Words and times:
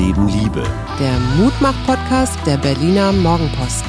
Leben 0.00 0.28
Liebe. 0.28 0.62
Der 0.98 1.18
Mutmach-Podcast 1.36 2.38
der 2.46 2.56
Berliner 2.56 3.12
Morgenpost. 3.12 3.84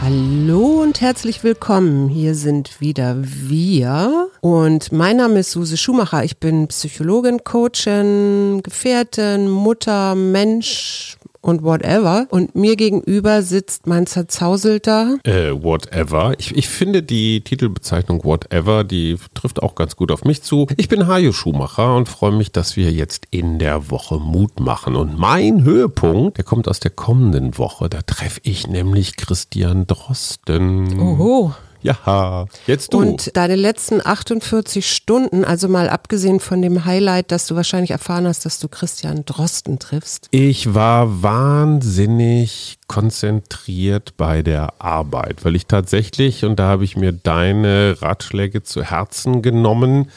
Hallo 0.00 0.82
und 0.82 1.00
herzlich 1.00 1.42
willkommen. 1.42 2.08
Hier 2.08 2.36
sind 2.36 2.80
wieder 2.80 3.16
wir. 3.18 4.28
Und 4.40 4.92
mein 4.92 5.16
Name 5.16 5.40
ist 5.40 5.50
Suse 5.50 5.76
Schumacher. 5.76 6.22
Ich 6.22 6.38
bin 6.38 6.68
Psychologin, 6.68 7.42
Coachin, 7.42 8.60
Gefährtin, 8.62 9.50
Mutter, 9.50 10.14
Mensch, 10.14 11.16
und 11.44 11.62
whatever. 11.62 12.26
Und 12.30 12.54
mir 12.54 12.76
gegenüber 12.76 13.42
sitzt 13.42 13.86
mein 13.86 14.06
zerzauselter. 14.06 15.18
Äh, 15.24 15.50
whatever. 15.50 16.34
Ich, 16.38 16.56
ich 16.56 16.68
finde 16.68 17.02
die 17.02 17.42
Titelbezeichnung 17.42 18.24
whatever, 18.24 18.82
die 18.82 19.18
trifft 19.34 19.62
auch 19.62 19.74
ganz 19.74 19.96
gut 19.96 20.10
auf 20.10 20.24
mich 20.24 20.42
zu. 20.42 20.66
Ich 20.76 20.88
bin 20.88 21.06
Hajo 21.06 21.32
Schumacher 21.32 21.94
und 21.96 22.08
freue 22.08 22.32
mich, 22.32 22.50
dass 22.50 22.76
wir 22.76 22.90
jetzt 22.90 23.26
in 23.30 23.58
der 23.58 23.90
Woche 23.90 24.18
Mut 24.18 24.58
machen. 24.58 24.96
Und 24.96 25.18
mein 25.18 25.64
Höhepunkt, 25.64 26.38
der 26.38 26.44
kommt 26.44 26.66
aus 26.66 26.80
der 26.80 26.90
kommenden 26.90 27.58
Woche. 27.58 27.90
Da 27.90 28.02
treffe 28.02 28.40
ich 28.42 28.66
nämlich 28.66 29.16
Christian 29.16 29.86
Drosten. 29.86 30.98
Oho. 30.98 31.54
Ja, 31.84 32.46
jetzt 32.66 32.94
du. 32.94 32.98
Und 32.98 33.36
deine 33.36 33.56
letzten 33.56 34.00
48 34.02 34.90
Stunden, 34.90 35.44
also 35.44 35.68
mal 35.68 35.90
abgesehen 35.90 36.40
von 36.40 36.62
dem 36.62 36.86
Highlight, 36.86 37.30
dass 37.30 37.46
du 37.46 37.56
wahrscheinlich 37.56 37.90
erfahren 37.90 38.26
hast, 38.26 38.46
dass 38.46 38.58
du 38.58 38.68
Christian 38.68 39.26
Drosten 39.26 39.78
triffst. 39.78 40.28
Ich 40.30 40.72
war 40.72 41.22
wahnsinnig 41.22 42.78
konzentriert 42.86 44.14
bei 44.16 44.42
der 44.42 44.80
Arbeit, 44.80 45.44
weil 45.44 45.56
ich 45.56 45.66
tatsächlich, 45.66 46.46
und 46.46 46.58
da 46.58 46.68
habe 46.68 46.84
ich 46.84 46.96
mir 46.96 47.12
deine 47.12 47.96
Ratschläge 48.00 48.62
zu 48.62 48.82
Herzen 48.82 49.42
genommen, 49.42 50.10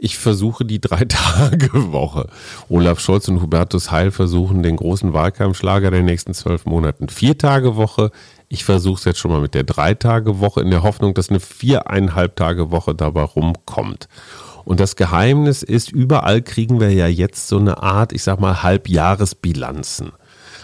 ich 0.00 0.16
versuche 0.16 0.64
die 0.64 0.80
Drei-Tage-Woche. 0.80 2.28
Olaf 2.68 3.00
Scholz 3.00 3.26
und 3.28 3.42
Hubertus 3.42 3.90
Heil 3.90 4.12
versuchen 4.12 4.62
den 4.62 4.76
großen 4.76 5.12
Wahlkampfschlager 5.12 5.90
der 5.90 6.02
nächsten 6.02 6.34
zwölf 6.34 6.66
Monaten. 6.66 7.08
Vier-Tage-Woche. 7.08 8.12
Ich 8.48 8.64
versuche 8.64 8.98
es 8.98 9.04
jetzt 9.04 9.18
schon 9.18 9.30
mal 9.30 9.40
mit 9.40 9.54
der 9.54 9.64
Drei-Tage-Woche 9.64 10.60
in 10.62 10.70
der 10.70 10.82
Hoffnung, 10.82 11.14
dass 11.14 11.28
eine 11.28 11.40
Viereinhalb-Tage-Woche 11.40 12.94
dabei 12.94 13.22
rumkommt. 13.22 14.08
Und 14.64 14.80
das 14.80 14.96
Geheimnis 14.96 15.62
ist, 15.62 15.90
überall 15.90 16.42
kriegen 16.42 16.80
wir 16.80 16.92
ja 16.92 17.06
jetzt 17.06 17.48
so 17.48 17.58
eine 17.58 17.82
Art, 17.82 18.12
ich 18.12 18.22
sag 18.22 18.40
mal, 18.40 18.62
Halbjahresbilanzen. 18.62 20.12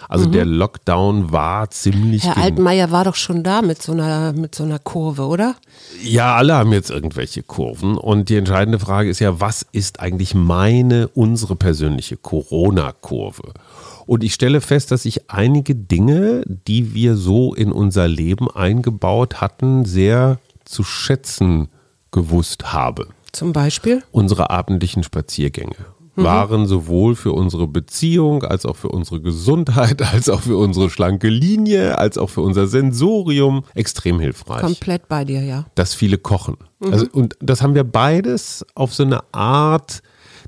Also 0.09 0.29
mhm. 0.29 0.33
der 0.33 0.45
Lockdown 0.45 1.33
war 1.33 1.71
ziemlich. 1.71 2.25
Herr 2.25 2.37
Altmaier 2.37 2.91
war 2.91 3.05
doch 3.05 3.15
schon 3.15 3.43
da 3.43 3.63
mit 3.63 3.83
so 3.83 3.93
einer, 3.93 4.33
mit 4.33 4.55
so 4.55 4.65
einer 4.65 4.79
Kurve, 4.79 5.27
oder? 5.27 5.57
Ja, 6.03 6.37
alle 6.37 6.55
haben 6.55 6.73
jetzt 6.73 6.91
irgendwelche 6.91 7.43
Kurven. 7.43 7.97
Und 7.97 8.29
die 8.29 8.37
entscheidende 8.37 8.79
Frage 8.79 9.09
ist 9.09 9.21
ja, 9.21 9.41
was 9.41 9.67
ist 9.73 10.01
eigentlich 10.01 10.35
meine, 10.35 11.09
unsere 11.09 11.57
persönliche 11.57 12.17
Corona-Kurve? 12.17 13.55
Und 14.07 14.25
ich 14.25 14.35
stelle 14.35 14.61
fest, 14.61 14.91
dass 14.91 15.05
ich 15.05 15.31
einige 15.31 15.75
Dinge, 15.75 16.43
die 16.47 16.95
wir 16.95 17.17
so 17.17 17.55
in 17.55 17.73
unser 17.73 18.09
Leben 18.09 18.51
eingebaut 18.51 19.41
hatten, 19.41 19.85
sehr 19.85 20.39
zu 20.65 20.85
schätzen 20.85 21.69
gewusst 22.11 22.73
habe. 22.73 23.09
Zum 23.33 23.53
Beispiel? 23.53 24.03
Unsere 24.13 24.51
abendlichen 24.51 25.03
Spaziergänge 25.03 25.75
mhm. 26.17 26.25
waren 26.25 26.67
sowohl 26.67 27.17
für 27.17 27.33
unsere 27.33 27.67
Beziehung 27.67 28.45
als 28.45 28.67
auch 28.67 28.77
für 28.77 28.89
unsere 28.89 29.21
Gesundheit, 29.21 30.03
als 30.13 30.29
auch 30.29 30.43
für 30.43 30.57
unsere 30.57 30.91
schlanke 30.91 31.29
Linie, 31.29 31.99
als 31.99 32.19
auch 32.19 32.31
für 32.31 32.41
unser 32.41 32.67
Sensorium 32.67 33.65
extrem 33.75 34.21
hilfreich. 34.21 34.61
Komplett 34.61 35.09
bei 35.09 35.25
dir, 35.25 35.43
ja. 35.43 35.67
Dass 35.75 35.95
viele 35.95 36.19
kochen. 36.19 36.57
Mhm. 36.81 36.93
Also, 36.93 37.07
und 37.13 37.37
das 37.41 37.63
haben 37.63 37.75
wir 37.75 37.85
beides 37.85 38.65
auf 38.75 38.95
so 38.95 39.03
eine 39.03 39.23
Art 39.33 40.03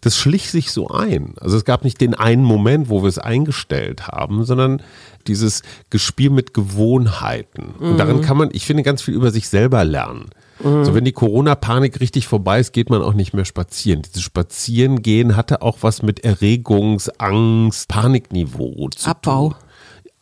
das 0.06 0.16
schlich 0.16 0.50
sich 0.50 0.70
so 0.70 0.88
ein. 0.88 1.34
Also 1.40 1.56
es 1.56 1.64
gab 1.64 1.84
nicht 1.84 2.00
den 2.00 2.14
einen 2.14 2.44
Moment, 2.44 2.88
wo 2.88 3.02
wir 3.02 3.08
es 3.08 3.18
eingestellt 3.18 4.08
haben, 4.08 4.44
sondern 4.44 4.82
dieses 5.26 5.62
Gespiel 5.90 6.30
mit 6.30 6.54
Gewohnheiten. 6.54 7.74
Mhm. 7.78 7.90
Und 7.90 7.98
darin 7.98 8.20
kann 8.20 8.36
man, 8.36 8.50
ich 8.52 8.64
finde, 8.64 8.84
ganz 8.84 9.02
viel 9.02 9.14
über 9.14 9.32
sich 9.32 9.48
selber 9.48 9.84
lernen. 9.84 10.26
Mhm. 10.62 10.84
So, 10.84 10.94
wenn 10.94 11.04
die 11.04 11.12
Corona-Panik 11.12 12.00
richtig 12.00 12.28
vorbei 12.28 12.60
ist, 12.60 12.72
geht 12.72 12.88
man 12.88 13.02
auch 13.02 13.14
nicht 13.14 13.34
mehr 13.34 13.44
spazieren. 13.44 14.02
Dieses 14.02 14.22
Spazierengehen 14.22 15.36
hatte 15.36 15.60
auch 15.60 15.78
was 15.80 16.02
mit 16.02 16.24
Erregungs-, 16.24 17.10
Angst-, 17.18 17.88
Panikniveau 17.88 18.88
zu 18.90 19.10
Abbau. 19.10 19.48
tun. 19.48 19.52
Abbau 19.52 19.65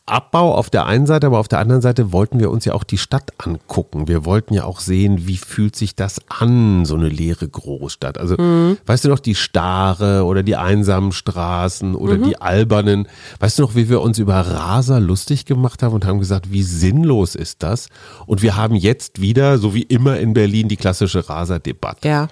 auf 0.07 0.69
der 0.69 0.85
einen 0.85 1.07
Seite, 1.07 1.27
aber 1.27 1.39
auf 1.39 1.47
der 1.47 1.59
anderen 1.59 1.81
Seite 1.81 2.11
wollten 2.11 2.39
wir 2.39 2.51
uns 2.51 2.63
ja 2.65 2.73
auch 2.73 2.83
die 2.83 2.99
Stadt 2.99 3.33
angucken. 3.37 4.07
Wir 4.07 4.23
wollten 4.23 4.53
ja 4.53 4.63
auch 4.63 4.79
sehen, 4.79 5.27
wie 5.27 5.37
fühlt 5.37 5.75
sich 5.75 5.95
das 5.95 6.21
an, 6.29 6.85
so 6.85 6.95
eine 6.95 7.09
leere 7.09 7.47
Großstadt. 7.47 8.19
Also, 8.19 8.35
mhm. 8.37 8.77
weißt 8.85 9.05
du 9.05 9.09
noch, 9.09 9.19
die 9.19 9.33
Stare 9.33 10.25
oder 10.25 10.43
die 10.43 10.55
einsamen 10.55 11.11
Straßen 11.11 11.95
oder 11.95 12.17
mhm. 12.17 12.23
die 12.23 12.39
albernen. 12.39 13.07
Weißt 13.39 13.57
du 13.57 13.63
noch, 13.63 13.73
wie 13.73 13.89
wir 13.89 14.01
uns 14.01 14.19
über 14.19 14.35
Raser 14.35 14.99
lustig 14.99 15.45
gemacht 15.45 15.81
haben 15.81 15.93
und 15.93 16.05
haben 16.05 16.19
gesagt, 16.19 16.51
wie 16.51 16.63
sinnlos 16.63 17.33
ist 17.33 17.63
das? 17.63 17.87
Und 18.27 18.43
wir 18.43 18.55
haben 18.55 18.75
jetzt 18.75 19.21
wieder, 19.21 19.57
so 19.57 19.73
wie 19.73 19.83
immer 19.83 20.19
in 20.19 20.33
Berlin, 20.33 20.67
die 20.67 20.77
klassische 20.77 21.27
Raser-Debatte. 21.27 22.07
Ja. 22.07 22.27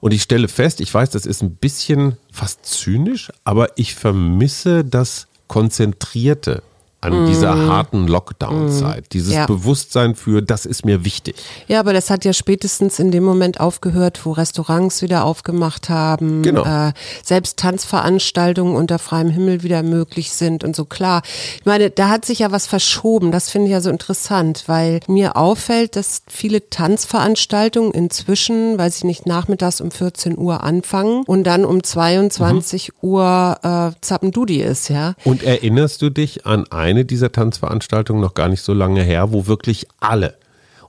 Und 0.00 0.12
ich 0.12 0.22
stelle 0.22 0.46
fest, 0.46 0.80
ich 0.80 0.92
weiß, 0.92 1.10
das 1.10 1.26
ist 1.26 1.42
ein 1.42 1.56
bisschen 1.56 2.16
fast 2.30 2.64
zynisch, 2.64 3.32
aber 3.42 3.70
ich 3.76 3.96
vermisse 3.96 4.84
das 4.84 5.26
Konzentrierte 5.48 6.62
an 7.02 7.26
dieser 7.26 7.54
mm. 7.54 7.68
harten 7.70 8.06
Lockdown-Zeit. 8.06 9.04
Mm. 9.04 9.08
Dieses 9.12 9.32
ja. 9.32 9.46
Bewusstsein 9.46 10.14
für, 10.14 10.42
das 10.42 10.66
ist 10.66 10.84
mir 10.84 11.04
wichtig. 11.04 11.36
Ja, 11.66 11.80
aber 11.80 11.94
das 11.94 12.10
hat 12.10 12.26
ja 12.26 12.34
spätestens 12.34 12.98
in 12.98 13.10
dem 13.10 13.24
Moment 13.24 13.58
aufgehört, 13.58 14.20
wo 14.24 14.32
Restaurants 14.32 15.00
wieder 15.00 15.24
aufgemacht 15.24 15.88
haben, 15.88 16.42
genau. 16.42 16.64
äh, 16.64 16.92
selbst 17.24 17.58
Tanzveranstaltungen 17.58 18.76
unter 18.76 18.98
freiem 18.98 19.30
Himmel 19.30 19.62
wieder 19.62 19.82
möglich 19.82 20.30
sind 20.32 20.62
und 20.62 20.76
so 20.76 20.84
klar. 20.84 21.22
Ich 21.58 21.64
meine, 21.64 21.90
da 21.90 22.10
hat 22.10 22.26
sich 22.26 22.40
ja 22.40 22.52
was 22.52 22.66
verschoben. 22.66 23.32
Das 23.32 23.48
finde 23.48 23.68
ich 23.68 23.72
ja 23.72 23.80
so 23.80 23.88
interessant, 23.88 24.64
weil 24.66 25.00
mir 25.06 25.36
auffällt, 25.36 25.96
dass 25.96 26.22
viele 26.28 26.68
Tanzveranstaltungen 26.68 27.92
inzwischen, 27.92 28.76
weiß 28.76 28.98
ich 28.98 29.04
nicht, 29.04 29.24
nachmittags 29.24 29.80
um 29.80 29.90
14 29.90 30.36
Uhr 30.36 30.62
anfangen 30.62 31.22
und 31.26 31.44
dann 31.44 31.64
um 31.64 31.82
22 31.82 32.90
mhm. 33.00 33.08
Uhr 33.08 33.58
äh, 33.62 33.96
Zappendudi 34.02 34.60
ist, 34.60 34.90
ja. 34.90 35.14
Und 35.24 35.42
erinnerst 35.42 36.02
du 36.02 36.10
dich 36.10 36.44
an 36.44 36.66
ein 36.70 36.89
eine 36.90 37.04
dieser 37.04 37.32
Tanzveranstaltungen 37.32 38.20
noch 38.20 38.34
gar 38.34 38.48
nicht 38.48 38.62
so 38.62 38.74
lange 38.74 39.02
her, 39.02 39.32
wo 39.32 39.46
wirklich 39.46 39.86
alle 40.00 40.34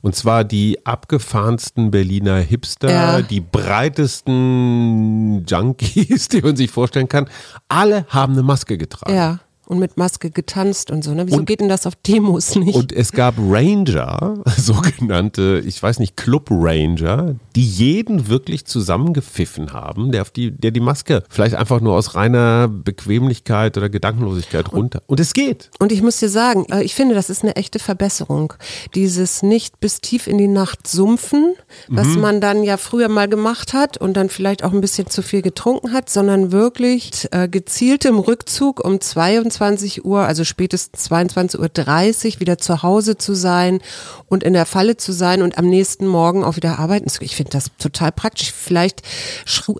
und 0.02 0.16
zwar 0.16 0.44
die 0.44 0.86
abgefahrensten 0.86 1.92
Berliner 1.92 2.40
Hipster, 2.40 2.90
ja. 2.90 3.22
die 3.22 3.40
breitesten 3.40 5.46
Junkies, 5.46 6.28
die 6.30 6.42
man 6.42 6.56
sich 6.56 6.72
vorstellen 6.72 7.08
kann. 7.08 7.30
Alle 7.70 8.06
haben 8.10 8.34
eine 8.34 8.44
Maske 8.44 8.78
getragen. 8.78 9.16
Ja 9.16 9.40
und 9.72 9.80
mit 9.80 9.96
Maske 9.96 10.32
getanzt 10.32 10.92
und 10.92 11.02
so. 11.02 11.14
Ne? 11.14 11.28
Wieso 11.28 11.38
und, 11.38 11.46
geht 11.46 11.62
denn 11.62 11.70
das 11.70 11.88
auf 11.88 11.96
Demos 11.96 12.56
nicht? 12.56 12.76
Und 12.76 12.92
es 12.92 13.14
gab 13.14 13.36
Ranger, 13.38 14.44
sogenannte, 14.58 15.64
ich 15.66 15.82
weiß 15.82 16.00
nicht, 16.00 16.18
Club 16.18 16.50
Ranger, 16.52 17.36
die 17.56 17.66
jeden 17.66 18.28
wirklich 18.28 18.66
zusammengepfiffen 18.66 19.74
haben, 19.74 20.12
der, 20.12 20.22
auf 20.22 20.32
die, 20.32 20.52
der 20.52 20.72
die 20.72 20.80
Maske 20.80 21.24
vielleicht 21.30 21.56
einfach 21.56 21.82
nur 21.82 21.96
aus 21.96 22.16
reiner 22.16 22.68
Bequemlichkeit 22.68 23.78
oder 23.78 23.90
Gedankenlosigkeit 23.90 24.72
runter. 24.72 25.02
Und 25.08 25.20
es 25.20 25.34
geht. 25.34 25.70
Und 25.80 25.92
ich 25.92 26.02
muss 26.02 26.20
dir 26.20 26.30
sagen, 26.30 26.66
äh, 26.72 26.84
ich 26.84 26.96
finde, 26.96 27.16
das 27.16 27.30
ist 27.30 27.44
eine 27.44 27.56
echte 27.56 27.80
Verbesserung. 27.80 28.54
Dieses 28.96 29.44
nicht 29.44 29.80
bis 29.80 30.02
tief 30.02 30.28
in 30.28 30.38
die 30.38 30.48
Nacht 30.48 30.88
sumpfen, 30.88 31.56
was 31.88 32.08
mhm. 32.08 32.22
man 32.22 32.42
dann 32.42 32.64
ja 32.64 32.78
früher 32.78 33.10
mal 33.10 33.28
gemacht 33.28 33.74
hat 33.74 33.98
und 33.98 34.16
dann 34.16 34.30
vielleicht 34.30 34.64
auch 34.64 34.74
ein 34.74 34.82
bisschen 34.82 35.08
zu 35.08 35.22
viel 35.22 35.42
getrunken 35.42 35.94
hat, 35.94 36.10
sondern 36.10 36.52
wirklich 36.52 37.28
äh, 37.32 37.48
gezieltem 37.48 38.20
Rückzug 38.20 38.84
um 38.84 39.00
22 39.00 39.92
22 39.92 40.06
Uhr, 40.06 40.22
also 40.22 40.44
spätestens 40.44 41.10
22.30 41.10 42.36
Uhr 42.36 42.40
wieder 42.40 42.58
zu 42.58 42.84
Hause 42.84 43.18
zu 43.18 43.34
sein 43.34 43.80
und 44.28 44.44
in 44.44 44.54
der 44.54 44.66
Falle 44.66 44.98
zu 44.98 45.12
sein 45.12 45.42
und 45.42 45.58
am 45.58 45.68
nächsten 45.68 46.08
Morgen 46.08 46.44
auch 46.44 46.56
wieder 46.56 46.80
arbeiten 46.80 47.10
zu 47.10 47.20
können. 47.20 47.26
Ich 47.26 47.36
finde 47.42 47.52
das 47.52 47.72
total 47.80 48.12
praktisch. 48.12 48.52
Vielleicht 48.52 49.02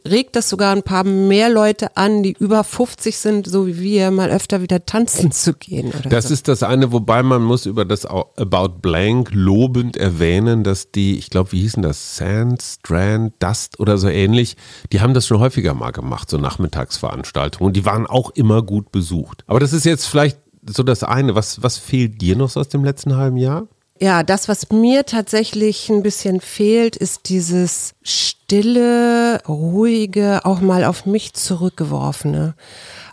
regt 0.06 0.36
das 0.36 0.50
sogar 0.50 0.76
ein 0.76 0.82
paar 0.82 1.04
mehr 1.04 1.50
Leute 1.50 1.96
an, 1.96 2.24
die 2.24 2.34
über 2.40 2.64
50 2.64 3.18
sind, 3.18 3.48
so 3.48 3.68
wie 3.68 3.80
wir, 3.80 4.10
mal 4.10 4.32
öfter 4.32 4.62
wieder 4.62 4.86
tanzen 4.86 5.32
zu 5.32 5.54
gehen. 5.54 5.92
das 6.10 6.28
so. 6.28 6.34
ist 6.34 6.48
das 6.48 6.64
eine, 6.64 6.92
wobei 6.92 7.22
man 7.22 7.44
muss 7.44 7.66
über 7.68 7.86
das 7.86 8.06
About 8.06 8.80
Blank 8.82 9.30
lobend 9.32 9.96
erwähnen, 9.96 10.64
dass 10.64 10.92
die, 10.92 11.18
ich 11.18 11.30
glaube, 11.30 11.52
wie 11.52 11.62
hießen 11.62 11.84
das, 11.84 12.18
Sand, 12.18 12.64
Strand, 12.64 13.34
Dust 13.40 13.80
oder 13.80 13.98
so 13.98 14.08
ähnlich, 14.08 14.58
die 14.92 15.02
haben 15.02 15.14
das 15.14 15.28
schon 15.28 15.40
häufiger 15.40 15.76
mal 15.76 15.92
gemacht, 15.92 16.30
so 16.30 16.38
Nachmittagsveranstaltungen. 16.38 17.74
Die 17.74 17.86
waren 17.86 18.08
auch 18.08 18.32
immer 18.32 18.64
gut 18.64 18.92
besucht. 18.92 19.44
Aber 19.46 19.60
das 19.60 19.74
ist 19.74 19.86
jetzt 19.86 20.06
vielleicht 20.06 20.40
so 20.66 20.82
das 20.84 21.04
eine. 21.04 21.36
Was, 21.36 21.62
was 21.62 21.78
fehlt 21.78 22.22
dir 22.22 22.36
noch 22.36 22.50
so 22.50 22.60
aus 22.60 22.70
dem 22.70 22.84
letzten 22.84 23.16
halben 23.16 23.38
Jahr? 23.38 23.68
Ja, 24.02 24.24
das, 24.24 24.48
was 24.48 24.72
mir 24.72 25.06
tatsächlich 25.06 25.88
ein 25.90 26.02
bisschen 26.02 26.42
fehlt, 26.42 26.96
ist 26.96 27.30
dieses 27.30 27.94
stille, 28.02 29.44
ruhige, 29.48 30.42
auch 30.44 30.60
mal 30.60 30.86
auf 30.86 31.06
mich 31.06 31.34
zurückgeworfene. 31.34 32.56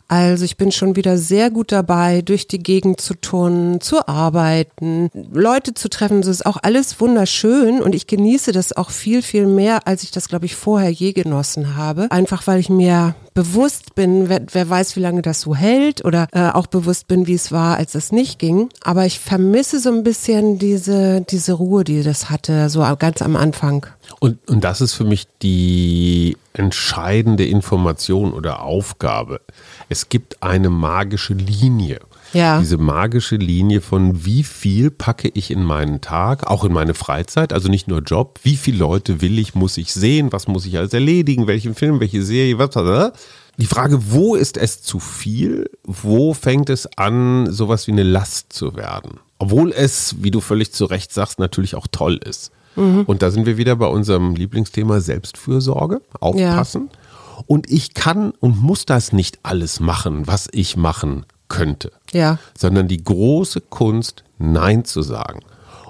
Also 0.08 0.46
ich 0.46 0.56
bin 0.56 0.72
schon 0.72 0.96
wieder 0.96 1.18
sehr 1.18 1.50
gut 1.50 1.70
dabei, 1.70 2.22
durch 2.22 2.48
die 2.48 2.58
Gegend 2.58 2.98
zu 2.98 3.14
turnen, 3.14 3.82
zu 3.82 4.08
arbeiten, 4.08 5.10
Leute 5.30 5.74
zu 5.74 5.90
treffen. 5.90 6.22
Das 6.22 6.28
ist 6.28 6.46
auch 6.46 6.56
alles 6.62 6.98
wunderschön 6.98 7.82
und 7.82 7.94
ich 7.94 8.06
genieße 8.06 8.52
das 8.52 8.74
auch 8.74 8.88
viel, 8.88 9.20
viel 9.20 9.46
mehr, 9.46 9.86
als 9.86 10.02
ich 10.02 10.10
das, 10.10 10.28
glaube 10.28 10.46
ich, 10.46 10.56
vorher 10.56 10.90
je 10.90 11.12
genossen 11.12 11.76
habe. 11.76 12.10
Einfach 12.10 12.46
weil 12.46 12.58
ich 12.58 12.70
mir 12.70 13.14
bewusst 13.34 13.94
bin, 13.94 14.30
wer, 14.30 14.40
wer 14.50 14.68
weiß, 14.68 14.96
wie 14.96 15.00
lange 15.00 15.20
das 15.20 15.42
so 15.42 15.54
hält 15.54 16.04
oder 16.04 16.26
äh, 16.32 16.48
auch 16.48 16.66
bewusst 16.66 17.06
bin, 17.06 17.26
wie 17.26 17.34
es 17.34 17.52
war, 17.52 17.76
als 17.76 17.94
es 17.94 18.10
nicht 18.10 18.38
ging. 18.38 18.70
Aber 18.82 19.04
ich 19.04 19.20
vermisse 19.20 19.78
so 19.78 19.90
ein 19.90 20.04
bisschen 20.04 20.58
diese, 20.58 21.20
diese 21.20 21.52
Ruhe, 21.52 21.84
die 21.84 22.02
das 22.02 22.30
hatte, 22.30 22.70
so 22.70 22.84
ganz 22.98 23.20
am 23.20 23.36
Anfang. 23.36 23.86
Und, 24.20 24.38
und 24.48 24.64
das 24.64 24.80
ist 24.80 24.94
für 24.94 25.04
mich 25.04 25.26
die 25.42 26.36
entscheidende 26.58 27.44
Information 27.46 28.32
oder 28.32 28.62
Aufgabe. 28.62 29.40
Es 29.88 30.08
gibt 30.08 30.42
eine 30.42 30.70
magische 30.70 31.34
Linie. 31.34 32.00
Ja. 32.32 32.58
Diese 32.58 32.76
magische 32.76 33.36
Linie 33.36 33.80
von 33.80 34.24
wie 34.24 34.42
viel 34.42 34.90
packe 34.90 35.28
ich 35.32 35.50
in 35.50 35.64
meinen 35.64 36.00
Tag, 36.00 36.46
auch 36.46 36.64
in 36.64 36.72
meine 36.72 36.92
Freizeit, 36.92 37.52
also 37.54 37.68
nicht 37.68 37.88
nur 37.88 38.00
Job, 38.00 38.38
wie 38.42 38.56
viele 38.56 38.78
Leute 38.78 39.22
will 39.22 39.38
ich, 39.38 39.54
muss 39.54 39.78
ich 39.78 39.92
sehen, 39.94 40.30
was 40.30 40.46
muss 40.46 40.66
ich 40.66 40.76
alles 40.76 40.92
erledigen, 40.92 41.46
welchen 41.46 41.74
Film, 41.74 42.00
welche 42.00 42.22
Serie, 42.22 42.58
was, 42.58 42.74
was, 42.74 43.12
die 43.58 43.66
Frage, 43.66 44.12
wo 44.12 44.36
ist 44.36 44.56
es 44.56 44.82
zu 44.82 45.00
viel? 45.00 45.68
Wo 45.82 46.32
fängt 46.32 46.70
es 46.70 46.86
an, 46.96 47.50
sowas 47.50 47.88
wie 47.88 47.92
eine 47.92 48.04
Last 48.04 48.52
zu 48.52 48.76
werden? 48.76 49.18
Obwohl 49.38 49.72
es, 49.72 50.16
wie 50.20 50.30
du 50.30 50.40
völlig 50.40 50.72
zu 50.72 50.84
Recht 50.84 51.12
sagst, 51.12 51.40
natürlich 51.40 51.74
auch 51.74 51.88
toll 51.90 52.20
ist. 52.24 52.52
Mhm. 52.78 53.02
Und 53.02 53.22
da 53.22 53.30
sind 53.30 53.46
wir 53.46 53.56
wieder 53.56 53.76
bei 53.76 53.86
unserem 53.86 54.34
Lieblingsthema 54.34 55.00
Selbstfürsorge, 55.00 56.00
aufpassen. 56.20 56.90
Ja. 56.92 57.44
Und 57.46 57.70
ich 57.70 57.94
kann 57.94 58.32
und 58.40 58.60
muss 58.60 58.86
das 58.86 59.12
nicht 59.12 59.38
alles 59.42 59.80
machen, 59.80 60.26
was 60.26 60.48
ich 60.52 60.76
machen 60.76 61.24
könnte. 61.48 61.92
Ja. 62.12 62.38
Sondern 62.56 62.88
die 62.88 63.02
große 63.02 63.60
Kunst, 63.60 64.24
Nein 64.38 64.84
zu 64.84 65.02
sagen. 65.02 65.40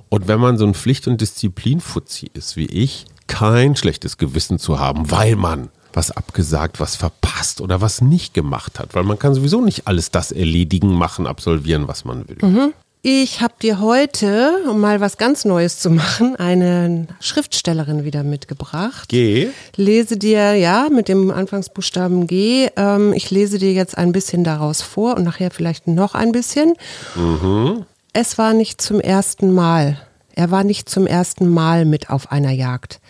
Und 0.09 0.29
wenn 0.29 0.41
man 0.41 0.57
so 0.59 0.67
ein 0.67 0.75
Pflicht- 0.75 1.09
und 1.09 1.21
Disziplinfuzzi 1.21 2.31
ist 2.33 2.57
wie 2.57 2.67
ich, 2.67 3.07
kein 3.27 3.77
schlechtes 3.77 4.17
Gewissen 4.17 4.59
zu 4.59 4.79
haben, 4.79 5.11
weil 5.11 5.37
man 5.37 5.69
was 5.93 6.11
abgesagt, 6.11 6.81
was 6.81 6.97
verpasst 6.97 7.61
oder 7.61 7.81
was 7.81 8.01
nicht 8.01 8.35
gemacht 8.35 8.79
hat. 8.79 8.95
Weil 8.95 9.05
man 9.05 9.19
kann 9.19 9.35
sowieso 9.35 9.61
nicht 9.61 9.87
alles 9.87 10.11
das 10.11 10.33
erledigen, 10.33 10.95
machen, 10.95 11.27
absolvieren, 11.27 11.89
was 11.89 12.05
man 12.05 12.29
will. 12.29 12.39
Mhm. 12.41 12.73
Ich 13.11 13.41
habe 13.41 13.55
dir 13.63 13.81
heute, 13.81 14.65
um 14.69 14.81
mal 14.81 15.01
was 15.01 15.17
ganz 15.17 15.47
Neues 15.47 15.79
zu 15.79 15.89
machen, 15.89 16.37
eine 16.37 17.07
Schriftstellerin 17.21 18.05
wieder 18.05 18.23
mitgebracht. 18.23 19.09
G. 19.09 19.49
Lese 19.77 20.19
dir, 20.19 20.53
ja, 20.57 20.89
mit 20.91 21.09
dem 21.09 21.31
Anfangsbuchstaben 21.31 22.27
G. 22.27 22.69
Ähm, 22.77 23.15
ich 23.15 23.31
lese 23.31 23.57
dir 23.57 23.73
jetzt 23.73 23.97
ein 23.97 24.13
bisschen 24.13 24.45
daraus 24.45 24.83
vor 24.83 25.17
und 25.17 25.25
nachher 25.25 25.51
vielleicht 25.51 25.87
noch 25.87 26.15
ein 26.15 26.33
bisschen. 26.33 26.75
Mhm. 27.15 27.87
Es 28.13 28.37
war 28.37 28.53
nicht 28.53 28.83
zum 28.83 29.01
ersten 29.01 29.55
Mal. 29.55 29.99
Er 30.35 30.51
war 30.51 30.63
nicht 30.63 30.91
zum 30.91 31.07
ersten 31.07 31.49
Mal 31.49 31.87
mit 31.87 32.11
auf 32.11 32.31
einer 32.31 32.53
Jagd, 32.53 33.01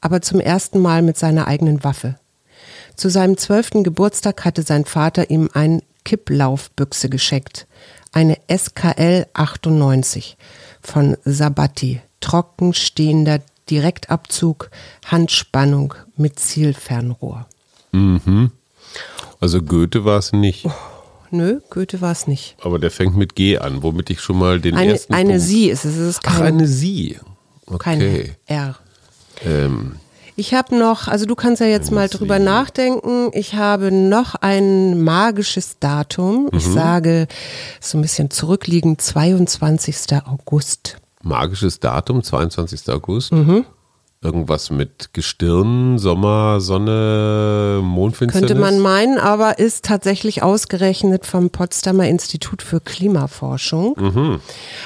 aber 0.00 0.22
zum 0.22 0.40
ersten 0.40 0.80
Mal 0.80 1.02
mit 1.02 1.18
seiner 1.18 1.46
eigenen 1.46 1.84
Waffe. 1.84 2.14
Zu 2.96 3.10
seinem 3.10 3.36
zwölften 3.36 3.84
Geburtstag 3.84 4.46
hatte 4.46 4.62
sein 4.62 4.86
Vater 4.86 5.28
ihm 5.28 5.50
ein 5.52 5.82
Kipplaufbüchse 6.04 7.10
geschenkt 7.10 7.66
eine 8.12 8.38
SKL 8.48 9.26
98 9.34 10.36
von 10.80 11.16
Sabatti. 11.24 12.00
Trocken 12.20 12.72
stehender 12.72 13.40
Direktabzug, 13.68 14.70
Handspannung 15.06 15.94
mit 16.16 16.38
Zielfernrohr. 16.38 17.46
Mhm. 17.92 18.52
Also 19.40 19.62
Goethe 19.62 20.04
war 20.04 20.18
es 20.18 20.32
nicht. 20.32 20.66
Oh, 20.66 20.72
nö, 21.30 21.60
Goethe 21.70 22.00
war 22.00 22.12
es 22.12 22.26
nicht. 22.26 22.56
Aber 22.62 22.78
der 22.78 22.90
fängt 22.90 23.16
mit 23.16 23.34
G 23.34 23.58
an, 23.58 23.82
womit 23.82 24.10
ich 24.10 24.20
schon 24.20 24.38
mal 24.38 24.60
den 24.60 24.76
eine, 24.76 24.92
ersten. 24.92 25.14
Eine 25.14 25.30
Punkt 25.30 25.44
Sie 25.44 25.68
ist 25.68 25.84
es. 25.84 25.96
ist 25.96 26.22
kein, 26.22 26.34
Ach, 26.34 26.40
eine 26.42 26.68
Sie. 26.68 27.18
Okay. 27.66 27.78
Kein 27.78 28.36
R. 28.46 28.76
Ähm, 29.44 29.96
ich 30.36 30.54
habe 30.54 30.76
noch, 30.76 31.08
also 31.08 31.26
du 31.26 31.34
kannst 31.34 31.60
ja 31.60 31.66
jetzt 31.66 31.90
mal 31.90 32.08
drüber 32.08 32.38
nachdenken. 32.38 33.30
Ich 33.32 33.54
habe 33.54 33.92
noch 33.92 34.34
ein 34.36 35.02
magisches 35.02 35.78
Datum. 35.78 36.48
Ich 36.52 36.66
mhm. 36.66 36.72
sage 36.72 37.28
so 37.80 37.98
ein 37.98 38.02
bisschen 38.02 38.30
zurückliegend 38.30 39.00
22. 39.00 39.96
August. 40.24 40.96
Magisches 41.22 41.80
Datum, 41.80 42.22
22. 42.22 42.88
August? 42.88 43.32
Mhm. 43.32 43.64
Irgendwas 44.24 44.70
mit 44.70 45.12
Gestirn, 45.14 45.98
Sommer, 45.98 46.60
Sonne, 46.60 47.80
Mondfinsternis? 47.82 48.48
Könnte 48.48 48.60
man 48.60 48.78
meinen, 48.78 49.18
aber 49.18 49.58
ist 49.58 49.84
tatsächlich 49.84 50.44
ausgerechnet 50.44 51.26
vom 51.26 51.50
Potsdamer 51.50 52.06
Institut 52.06 52.62
für 52.62 52.80
Klimaforschung. 52.80 53.96
Mhm. 53.98 54.40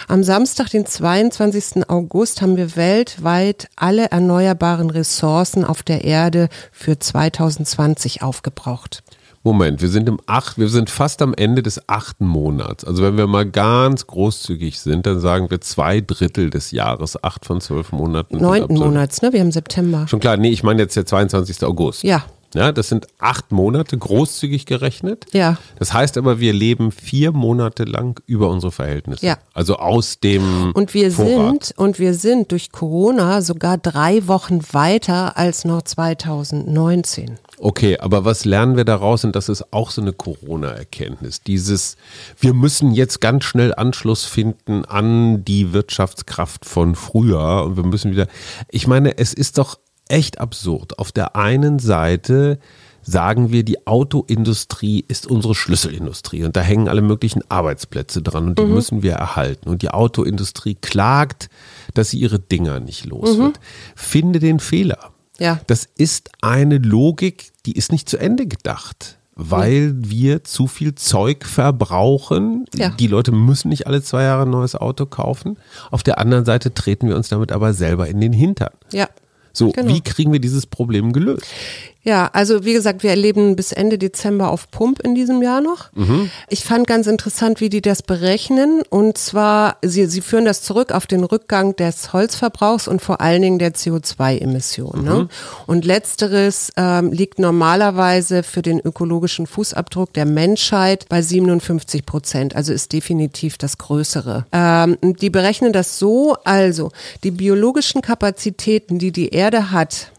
Am 0.08 0.24
Samstag, 0.24 0.70
den 0.70 0.86
22. 0.86 1.86
August, 1.88 2.40
haben 2.40 2.56
wir 2.56 2.76
weltweit 2.76 3.68
alle 3.76 4.06
erneuerbaren 4.10 4.88
Ressourcen 4.88 5.66
auf 5.66 5.82
der 5.82 6.04
Erde 6.04 6.48
für 6.72 6.98
2020 6.98 8.22
aufgebraucht. 8.22 9.02
Moment, 9.46 9.80
wir 9.80 9.90
sind 9.90 10.08
im 10.08 10.18
acht, 10.26 10.58
wir 10.58 10.68
sind 10.68 10.90
fast 10.90 11.22
am 11.22 11.32
Ende 11.32 11.62
des 11.62 11.88
achten 11.88 12.26
Monats. 12.26 12.84
Also 12.84 13.04
wenn 13.04 13.16
wir 13.16 13.28
mal 13.28 13.48
ganz 13.48 14.08
großzügig 14.08 14.80
sind, 14.80 15.06
dann 15.06 15.20
sagen 15.20 15.50
wir 15.50 15.60
zwei 15.60 16.00
Drittel 16.00 16.50
des 16.50 16.72
Jahres, 16.72 17.22
acht 17.22 17.46
von 17.46 17.60
zwölf 17.60 17.92
Monaten. 17.92 18.38
Neunten 18.38 18.76
Monats, 18.76 19.22
ne? 19.22 19.32
Wir 19.32 19.38
haben 19.38 19.52
September. 19.52 20.08
Schon 20.08 20.18
klar, 20.18 20.36
nee, 20.36 20.48
ich 20.48 20.64
meine 20.64 20.82
jetzt 20.82 20.96
der 20.96 21.06
22. 21.06 21.62
August. 21.62 22.02
Ja. 22.02 22.24
Ja, 22.54 22.72
das 22.72 22.88
sind 22.88 23.06
acht 23.18 23.52
Monate 23.52 23.96
großzügig 23.96 24.66
gerechnet. 24.66 25.26
Ja. 25.32 25.58
Das 25.78 25.92
heißt 25.92 26.18
aber, 26.18 26.40
wir 26.40 26.52
leben 26.52 26.90
vier 26.90 27.30
Monate 27.30 27.84
lang 27.84 28.20
über 28.26 28.48
unsere 28.48 28.72
Verhältnisse. 28.72 29.26
Ja. 29.26 29.38
Also 29.54 29.76
aus 29.76 30.18
dem 30.18 30.72
und 30.74 30.92
wir 30.92 31.12
Vorrat. 31.12 31.66
sind 31.66 31.78
und 31.78 31.98
wir 32.00 32.14
sind 32.14 32.50
durch 32.50 32.72
Corona 32.72 33.42
sogar 33.42 33.78
drei 33.78 34.26
Wochen 34.26 34.60
weiter 34.72 35.36
als 35.36 35.64
noch 35.64 35.82
2019. 35.82 37.38
Okay, 37.58 37.98
aber 37.98 38.24
was 38.24 38.44
lernen 38.44 38.76
wir 38.76 38.84
daraus? 38.84 39.24
Und 39.24 39.34
das 39.34 39.48
ist 39.48 39.72
auch 39.72 39.90
so 39.90 40.02
eine 40.02 40.12
Corona-Erkenntnis. 40.12 41.40
Dieses, 41.40 41.96
wir 42.38 42.52
müssen 42.52 42.92
jetzt 42.92 43.20
ganz 43.20 43.44
schnell 43.44 43.74
Anschluss 43.74 44.24
finden 44.24 44.84
an 44.84 45.44
die 45.44 45.72
Wirtschaftskraft 45.72 46.64
von 46.64 46.94
früher 46.94 47.64
und 47.64 47.76
wir 47.76 47.84
müssen 47.84 48.12
wieder, 48.12 48.26
ich 48.70 48.86
meine, 48.86 49.16
es 49.18 49.32
ist 49.32 49.58
doch 49.58 49.78
echt 50.08 50.38
absurd. 50.38 50.98
Auf 50.98 51.12
der 51.12 51.34
einen 51.34 51.78
Seite 51.78 52.58
sagen 53.02 53.52
wir, 53.52 53.62
die 53.62 53.86
Autoindustrie 53.86 55.04
ist 55.06 55.26
unsere 55.26 55.54
Schlüsselindustrie 55.54 56.44
und 56.44 56.56
da 56.56 56.60
hängen 56.60 56.88
alle 56.88 57.02
möglichen 57.02 57.42
Arbeitsplätze 57.48 58.20
dran 58.20 58.48
und 58.48 58.58
die 58.58 58.64
mhm. 58.64 58.74
müssen 58.74 59.02
wir 59.02 59.12
erhalten. 59.12 59.68
Und 59.68 59.82
die 59.82 59.90
Autoindustrie 59.90 60.74
klagt, 60.74 61.48
dass 61.94 62.10
sie 62.10 62.18
ihre 62.18 62.40
Dinger 62.40 62.80
nicht 62.80 63.06
los 63.06 63.36
mhm. 63.36 63.42
wird. 63.44 63.60
Finde 63.94 64.40
den 64.40 64.58
Fehler. 64.58 65.12
Ja. 65.38 65.60
Das 65.66 65.88
ist 65.96 66.30
eine 66.40 66.78
Logik, 66.78 67.52
die 67.66 67.72
ist 67.72 67.92
nicht 67.92 68.08
zu 68.08 68.16
Ende 68.16 68.46
gedacht, 68.46 69.18
weil 69.34 69.92
mhm. 69.92 70.10
wir 70.10 70.44
zu 70.44 70.66
viel 70.66 70.94
Zeug 70.94 71.44
verbrauchen. 71.44 72.64
Ja. 72.74 72.90
Die 72.90 73.06
Leute 73.06 73.32
müssen 73.32 73.68
nicht 73.68 73.86
alle 73.86 74.02
zwei 74.02 74.22
Jahre 74.24 74.42
ein 74.42 74.50
neues 74.50 74.74
Auto 74.74 75.06
kaufen. 75.06 75.58
Auf 75.90 76.02
der 76.02 76.18
anderen 76.18 76.44
Seite 76.44 76.72
treten 76.72 77.08
wir 77.08 77.16
uns 77.16 77.28
damit 77.28 77.52
aber 77.52 77.74
selber 77.74 78.08
in 78.08 78.20
den 78.20 78.32
Hintern. 78.32 78.72
Ja. 78.92 79.08
So, 79.52 79.72
genau. 79.72 79.88
wie 79.88 80.02
kriegen 80.02 80.32
wir 80.32 80.40
dieses 80.40 80.66
Problem 80.66 81.12
gelöst? 81.12 81.46
Ja, 82.06 82.30
also 82.32 82.64
wie 82.64 82.72
gesagt, 82.72 83.02
wir 83.02 83.10
erleben 83.10 83.56
bis 83.56 83.72
Ende 83.72 83.98
Dezember 83.98 84.50
auf 84.50 84.70
Pump 84.70 85.00
in 85.00 85.16
diesem 85.16 85.42
Jahr 85.42 85.60
noch. 85.60 85.90
Mhm. 85.92 86.30
Ich 86.48 86.62
fand 86.62 86.86
ganz 86.86 87.08
interessant, 87.08 87.60
wie 87.60 87.68
die 87.68 87.82
das 87.82 88.00
berechnen. 88.00 88.82
Und 88.88 89.18
zwar, 89.18 89.78
sie, 89.82 90.06
sie 90.06 90.20
führen 90.20 90.44
das 90.44 90.62
zurück 90.62 90.92
auf 90.92 91.08
den 91.08 91.24
Rückgang 91.24 91.74
des 91.74 92.12
Holzverbrauchs 92.12 92.86
und 92.86 93.02
vor 93.02 93.20
allen 93.20 93.42
Dingen 93.42 93.58
der 93.58 93.74
CO2-Emissionen. 93.74 95.02
Ne? 95.02 95.10
Mhm. 95.10 95.16
Ne? 95.16 95.28
Und 95.66 95.84
letzteres 95.84 96.70
ähm, 96.76 97.10
liegt 97.10 97.40
normalerweise 97.40 98.44
für 98.44 98.62
den 98.62 98.78
ökologischen 98.78 99.48
Fußabdruck 99.48 100.12
der 100.12 100.26
Menschheit 100.26 101.06
bei 101.08 101.22
57 101.22 102.06
Prozent. 102.06 102.54
Also 102.54 102.72
ist 102.72 102.92
definitiv 102.92 103.58
das 103.58 103.78
Größere. 103.78 104.46
Ähm, 104.52 104.96
die 105.02 105.30
berechnen 105.30 105.72
das 105.72 105.98
so, 105.98 106.36
also 106.44 106.92
die 107.24 107.32
biologischen 107.32 108.00
Kapazitäten, 108.00 109.00
die 109.00 109.10
die 109.10 109.30
Erde 109.30 109.72
hat, 109.72 110.12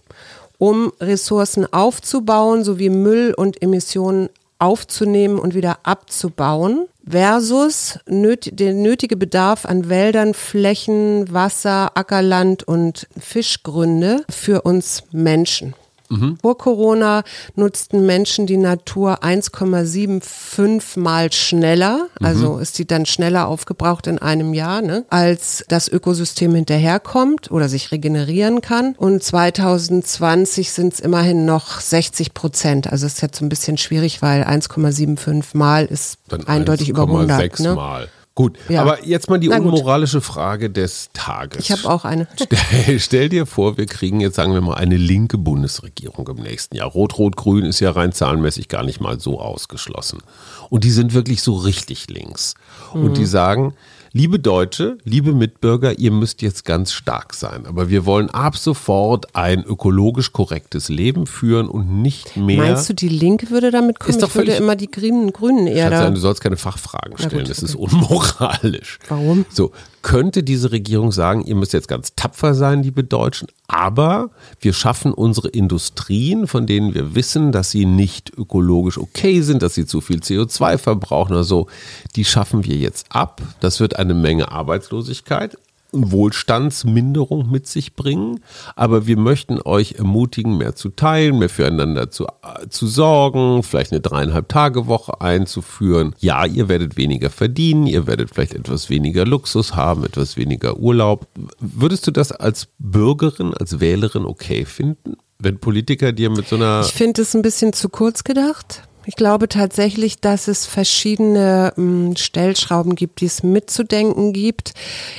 um 0.57 0.91
Ressourcen 0.99 1.71
aufzubauen 1.71 2.63
sowie 2.63 2.89
Müll 2.89 3.33
und 3.35 3.61
Emissionen 3.61 4.29
aufzunehmen 4.59 5.39
und 5.39 5.53
wieder 5.53 5.79
abzubauen 5.83 6.87
versus 7.07 7.99
nöt 8.07 8.59
der 8.59 8.73
nötige 8.73 9.15
Bedarf 9.15 9.65
an 9.65 9.87
Wäldern, 9.87 10.33
Flächen, 10.33 11.31
Wasser, 11.31 11.95
Ackerland 11.95 12.63
und 12.63 13.07
Fischgründe 13.19 14.23
für 14.29 14.63
uns 14.63 15.03
Menschen. 15.11 15.73
Mhm. 16.09 16.37
Vor 16.41 16.57
Corona 16.57 17.23
nutzten 17.55 18.05
Menschen 18.05 18.47
die 18.47 18.57
Natur 18.57 19.23
1,75 19.23 20.99
mal 20.99 21.31
schneller, 21.31 22.07
also 22.21 22.53
mhm. 22.53 22.61
ist 22.61 22.77
die 22.79 22.87
dann 22.87 23.05
schneller 23.05 23.47
aufgebraucht 23.47 24.07
in 24.07 24.19
einem 24.19 24.53
Jahr, 24.53 24.81
ne, 24.81 25.05
als 25.09 25.65
das 25.67 25.87
Ökosystem 25.87 26.53
hinterherkommt 26.55 27.51
oder 27.51 27.69
sich 27.69 27.91
regenerieren 27.91 28.61
kann. 28.61 28.95
Und 28.97 29.23
2020 29.23 30.71
sind 30.71 30.93
es 30.93 30.99
immerhin 30.99 31.45
noch 31.45 31.79
60 31.79 32.33
Prozent. 32.33 32.91
Also 32.91 33.05
ist 33.05 33.21
jetzt 33.21 33.39
so 33.39 33.45
ein 33.45 33.49
bisschen 33.49 33.77
schwierig, 33.77 34.21
weil 34.21 34.43
1,75 34.43 35.57
mal 35.57 35.85
ist 35.85 36.19
dann 36.27 36.47
eindeutig 36.47 36.89
über 36.89 37.03
100. 37.03 37.59
Ne? 37.59 38.07
Gut, 38.37 38.59
ja. 38.69 38.83
aber 38.83 39.03
jetzt 39.03 39.31
mal 39.31 39.39
die 39.39 39.49
unmoralische 39.49 40.21
Frage 40.21 40.69
des 40.69 41.09
Tages. 41.11 41.59
Ich 41.59 41.71
habe 41.71 41.91
auch 41.91 42.05
eine. 42.05 42.27
Stell, 42.35 42.99
stell, 42.99 43.29
dir 43.29 43.47
vor, 43.47 43.77
wir 43.77 43.87
kriegen 43.87 44.19
jetzt, 44.19 44.35
sagen 44.35 44.53
wir 44.53 44.61
mal, 44.61 44.75
eine 44.75 44.95
linke 44.95 45.39
Bundesregierung 45.39 46.27
im 46.27 46.43
nächsten 46.43 46.75
Jahr. 46.75 46.87
Rot-Rot-Grün 46.87 47.65
ist 47.65 47.79
ja 47.79 47.89
rein 47.89 48.11
zahlenmäßig 48.11 48.67
gar 48.67 48.83
nicht 48.83 49.01
mal 49.01 49.19
so 49.19 49.41
ausgeschlossen. 49.41 50.19
Und 50.69 50.83
die 50.83 50.91
sind 50.91 51.13
wirklich 51.13 51.41
so 51.41 51.55
richtig 51.55 52.09
links. 52.09 52.55
Mhm. 52.93 53.03
Und 53.03 53.17
die 53.17 53.25
sagen, 53.25 53.73
Liebe 54.13 54.39
Deutsche, 54.39 54.97
liebe 55.03 55.31
Mitbürger, 55.31 55.99
ihr 55.99 56.11
müsst 56.11 56.41
jetzt 56.41 56.65
ganz 56.65 56.91
stark 56.91 57.35
sein. 57.35 57.67
Aber 57.67 57.89
wir 57.89 58.05
wollen 58.07 58.31
ab 58.31 58.57
sofort 58.57 59.35
ein 59.35 59.63
ökologisch 59.63 60.31
korrektes 60.31 60.89
Leben 60.89 61.27
führen 61.27 61.67
und 61.67 62.01
nicht 62.01 62.35
mehr. 62.35 62.57
Meinst 62.57 62.89
du, 62.89 62.93
die 62.93 63.09
Linke 63.09 63.51
würde 63.51 63.69
damit 63.69 63.99
kommen? 63.99 64.09
Ist 64.09 64.23
doch 64.23 64.29
ich 64.29 64.35
würde 64.35 64.53
immer 64.53 64.75
die 64.75 64.89
Grünen, 64.89 65.33
Grünen 65.33 65.67
eher 65.67 65.91
da. 65.91 66.09
Du 66.09 66.19
sollst 66.19 66.41
keine 66.41 66.57
Fachfragen 66.57 67.17
stellen. 67.17 67.43
Gut, 67.43 67.49
das 67.49 67.61
ist 67.61 67.75
unmoralisch. 67.75 68.97
Warum? 69.07 69.45
So, 69.49 69.71
könnte 70.07 70.41
diese 70.41 70.71
Regierung 70.71 71.11
sagen, 71.11 71.43
ihr 71.43 71.55
müsst 71.55 71.73
jetzt 71.73 71.89
ganz 71.89 72.15
tapfer 72.15 72.53
sein, 72.53 72.81
liebe 72.81 73.03
Deutschen, 73.03 73.49
aber 73.67 74.29
wir 74.61 74.71
schaffen 74.71 75.13
unsere 75.13 75.49
Industrien, 75.49 76.47
von 76.47 76.65
denen 76.65 76.93
wir 76.93 77.13
wissen, 77.13 77.51
dass 77.51 77.71
sie 77.71 77.83
nicht 77.83 78.31
ökologisch 78.37 78.97
okay 78.97 79.41
sind, 79.41 79.61
dass 79.61 79.75
sie 79.75 79.85
zu 79.85 79.99
viel 79.99 80.19
CO2 80.19 80.77
verbrauchen 80.77 81.33
oder 81.33 81.43
so, 81.43 81.67
die 82.15 82.23
schaffen 82.23 82.63
wir 82.63 82.77
jetzt 82.77 83.07
ab. 83.09 83.41
Das 83.59 83.81
wird 83.81 83.97
eine 83.97 84.13
Menge 84.13 84.49
Arbeitslosigkeit. 84.49 85.57
Wohlstandsminderung 85.91 87.49
mit 87.49 87.67
sich 87.67 87.95
bringen. 87.95 88.41
Aber 88.75 89.07
wir 89.07 89.17
möchten 89.17 89.61
euch 89.61 89.93
ermutigen, 89.93 90.57
mehr 90.57 90.75
zu 90.75 90.89
teilen, 90.89 91.39
mehr 91.39 91.49
füreinander 91.49 92.09
zu, 92.11 92.25
äh, 92.25 92.67
zu 92.69 92.87
sorgen, 92.87 93.63
vielleicht 93.63 93.91
eine 93.91 94.01
dreieinhalb 94.01 94.49
Tage 94.49 94.87
Woche 94.87 95.21
einzuführen. 95.21 96.15
Ja, 96.19 96.45
ihr 96.45 96.67
werdet 96.67 96.97
weniger 96.97 97.29
verdienen, 97.29 97.87
ihr 97.87 98.07
werdet 98.07 98.31
vielleicht 98.33 98.53
etwas 98.53 98.89
weniger 98.89 99.25
Luxus 99.25 99.75
haben, 99.75 100.03
etwas 100.03 100.37
weniger 100.37 100.77
Urlaub. 100.77 101.27
Würdest 101.59 102.07
du 102.07 102.11
das 102.11 102.31
als 102.31 102.67
Bürgerin, 102.79 103.53
als 103.53 103.79
Wählerin 103.79 104.25
okay 104.25 104.65
finden? 104.65 105.17
Wenn 105.39 105.59
Politiker 105.59 106.13
dir 106.13 106.31
mit 106.31 106.47
so 106.47 106.55
einer. 106.55 106.81
Ich 106.81 106.93
finde 106.93 107.21
es 107.21 107.35
ein 107.35 107.43
bisschen 107.43 107.71
zu 107.71 107.89
kurz 107.89 108.23
gedacht. 108.23 108.86
Ich 109.07 109.15
glaube 109.15 109.47
tatsächlich, 109.47 110.19
dass 110.19 110.49
es 110.49 110.65
verschiedene 110.65 111.73
ähm, 111.77 112.17
Stellschrauben 112.17 112.93
gibt, 112.95 113.21
die 113.21 113.25
es 113.25 113.41
mitzudenken 113.41 114.33
gibt. 114.33 114.73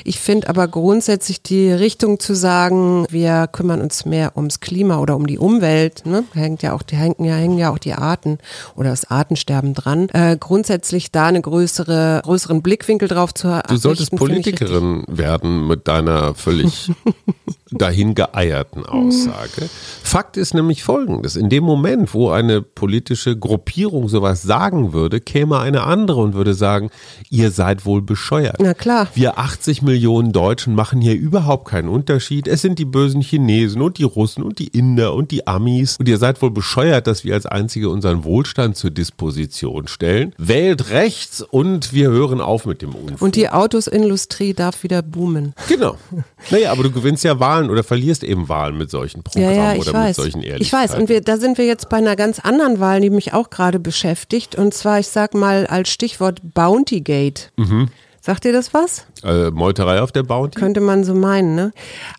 Ich 0.05 0.21
finde 0.21 0.51
aber 0.51 0.69
grundsätzlich 0.69 1.43
die 1.43 1.73
Richtung 1.73 2.21
zu 2.21 2.35
sagen, 2.35 3.07
wir 3.09 3.47
kümmern 3.47 3.81
uns 3.81 4.05
mehr 4.05 4.37
ums 4.37 4.61
Klima 4.61 4.99
oder 4.99 5.17
um 5.17 5.27
die 5.27 5.39
Umwelt, 5.39 6.05
ne? 6.05 6.25
hängt 6.35 6.63
ja 6.63 6.75
auch, 6.75 6.83
die 6.83 6.97
hängen 6.97 7.25
ja, 7.25 7.35
hängen 7.37 7.57
ja 7.57 7.71
auch 7.73 7.79
die 7.79 7.95
Arten 7.95 8.37
oder 8.77 8.91
das 8.91 9.11
Artensterben 9.11 9.73
dran. 9.73 10.11
Äh, 10.11 10.37
grundsätzlich 10.39 11.11
da 11.11 11.27
eine 11.27 11.41
größere, 11.41 12.21
größeren 12.25 12.61
Blickwinkel 12.61 13.09
drauf 13.09 13.33
zu 13.33 13.49
haben. 13.49 13.69
Du 13.69 13.77
solltest 13.79 14.15
Politikerin 14.15 15.05
werden 15.09 15.67
mit 15.67 15.89
deiner 15.89 16.35
völlig 16.35 16.93
dahin 17.71 18.15
geeierten 18.15 18.85
Aussage. 18.87 19.69
Fakt 20.03 20.37
ist 20.37 20.55
nämlich 20.55 20.83
folgendes. 20.83 21.37
In 21.37 21.49
dem 21.49 21.65
Moment, 21.65 22.15
wo 22.15 22.31
eine 22.31 22.63
politische 22.63 23.37
Gruppierung 23.37 24.09
sowas 24.09 24.43
sagen 24.43 24.93
würde, 24.93 25.21
käme 25.21 25.59
eine 25.59 25.83
andere 25.83 26.21
und 26.21 26.35
würde 26.35 26.55
sagen, 26.55 26.91
ihr 27.31 27.51
seid 27.51 27.85
wohl 27.85 28.03
bescheuert. 28.03 28.57
Na 28.61 28.75
klar. 28.75 29.09
Wir 29.15 29.39
80 29.39 29.83
Millionen 29.83 30.33
Deutschen 30.33 30.75
machen 30.75 31.01
hier 31.01 31.15
überhaupt 31.15 31.69
keinen 31.69 31.89
Unterschied. 31.89 32.49
Es 32.49 32.63
sind 32.63 32.79
die 32.79 32.85
bösen 32.85 33.21
Chinesen 33.21 33.83
und 33.83 33.99
die 33.99 34.05
Russen 34.05 34.43
und 34.43 34.59
die 34.59 34.69
Inder 34.69 35.15
und 35.15 35.31
die 35.31 35.47
Amis. 35.47 35.97
Und 35.99 36.09
ihr 36.09 36.19
seid 36.19 36.41
wohl 36.41 36.51
bescheuert, 36.51 37.07
dass 37.07 37.25
wir 37.25 37.35
als 37.35 37.47
Einzige 37.47 37.91
unseren 37.91 38.25
Wohlstand 38.25 38.77
zur 38.77 38.91
Disposition 38.91 39.89
stellen. 39.89 40.35
Wählt 40.39 40.91
rechts 40.91 41.43
und 41.43 41.93
wir 41.93 42.11
hören 42.11 42.41
auf 42.41 42.67
mit 42.67 42.83
dem 42.83 42.95
Unfug. 42.95 43.21
Und 43.21 43.37
die 43.37 43.49
Autosindustrie 43.51 44.55
darf 44.55 44.83
wieder 44.83 45.03
boomen. 45.03 45.55
Genau. 45.69 45.97
Naja, 46.51 46.73
aber 46.73 46.85
du 46.85 46.91
gewinnst 46.91 47.25
ja 47.25 47.41
Wahlen 47.41 47.58
Wahlen 47.59 47.71
oder 47.71 47.85
verlierst 47.85 48.25
eben 48.25 48.49
Wahlen 48.49 48.77
mit 48.77 48.91
solchen 48.91 49.23
Programmen 49.23 49.55
ja, 49.55 49.75
ja, 49.75 49.81
oder 49.81 49.93
weiß. 49.93 50.07
mit 50.09 50.17
solchen 50.17 50.43
Ehrlichkeiten. 50.43 50.63
Ich 50.63 50.73
weiß, 50.73 50.99
und 50.99 51.09
wir, 51.09 51.21
da 51.21 51.37
sind 51.37 51.59
wir 51.59 51.67
jetzt 51.67 51.89
bei 51.89 51.99
einer 51.99 52.17
ganz 52.17 52.39
anderen 52.41 52.81
Wahl, 52.81 53.01
die 53.01 53.11
mich 53.11 53.35
auch 53.35 53.51
gerade 53.51 53.79
beschäftigt. 53.79 54.55
Und 54.55 54.75
zwar, 54.75 55.01
ich 55.01 55.09
sag 55.09 55.35
mal 55.35 55.67
als 55.67 55.89
Stichwort 55.91 56.41
Bountygate. 56.55 57.51
Mhm. 57.57 57.89
Sagt 58.21 58.45
ihr 58.45 58.53
das 58.53 58.75
was? 58.75 59.07
Äh, 59.23 59.51
Meuterei 59.51 60.03
auf 60.03 60.13
der 60.13 60.23
Bounty? 60.23 60.59
Könnte 60.59 60.81
man 60.81 61.03
so 61.03 61.15
meinen, 61.15 61.55
ne? 61.55 61.73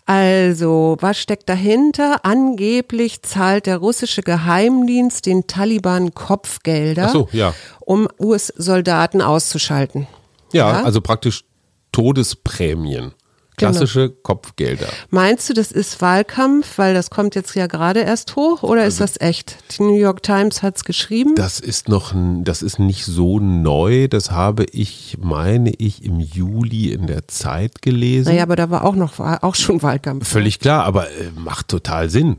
Also, 0.06 0.96
was 1.00 1.18
steckt 1.18 1.48
dahinter? 1.48 2.24
Angeblich 2.24 3.22
zahlt 3.22 3.66
der 3.66 3.76
russische 3.76 4.22
Geheimdienst 4.22 5.26
den 5.26 5.46
Taliban 5.46 6.12
Kopfgelder, 6.12 7.10
so, 7.10 7.28
ja. 7.32 7.54
um 7.80 8.08
US-Soldaten 8.18 9.20
auszuschalten. 9.20 10.08
Ja, 10.52 10.72
ja, 10.72 10.82
also 10.82 11.00
praktisch 11.00 11.44
Todesprämien. 11.92 13.12
Genau. 13.60 13.72
Klassische 13.72 14.08
genau. 14.08 14.20
Kopfgelder. 14.22 14.88
Meinst 15.10 15.48
du, 15.48 15.54
das 15.54 15.70
ist 15.70 16.00
Wahlkampf, 16.00 16.78
weil 16.78 16.94
das 16.94 17.10
kommt 17.10 17.34
jetzt 17.34 17.54
ja 17.54 17.66
gerade 17.66 18.00
erst 18.00 18.36
hoch 18.36 18.62
oder 18.62 18.82
also, 18.82 19.04
ist 19.04 19.16
das 19.16 19.20
echt? 19.20 19.56
Die 19.76 19.82
New 19.82 19.96
York 19.96 20.22
Times 20.22 20.62
hat 20.62 20.76
es 20.76 20.84
geschrieben. 20.84 21.34
Das 21.36 21.60
ist 21.60 21.88
noch, 21.88 22.14
das 22.42 22.62
ist 22.62 22.78
nicht 22.78 23.04
so 23.04 23.38
neu. 23.38 24.08
Das 24.08 24.30
habe 24.30 24.64
ich, 24.72 25.18
meine 25.20 25.72
ich, 25.76 26.04
im 26.04 26.20
Juli 26.20 26.92
in 26.92 27.06
der 27.06 27.28
Zeit 27.28 27.82
gelesen. 27.82 28.30
Naja, 28.30 28.44
aber 28.44 28.56
da 28.56 28.70
war 28.70 28.84
auch 28.84 28.96
noch, 28.96 29.20
auch 29.20 29.54
schon 29.54 29.82
Wahlkampf. 29.82 30.26
Völlig 30.26 30.58
klar, 30.58 30.84
aber 30.84 31.08
äh, 31.08 31.30
macht 31.36 31.68
total 31.68 32.08
Sinn. 32.08 32.38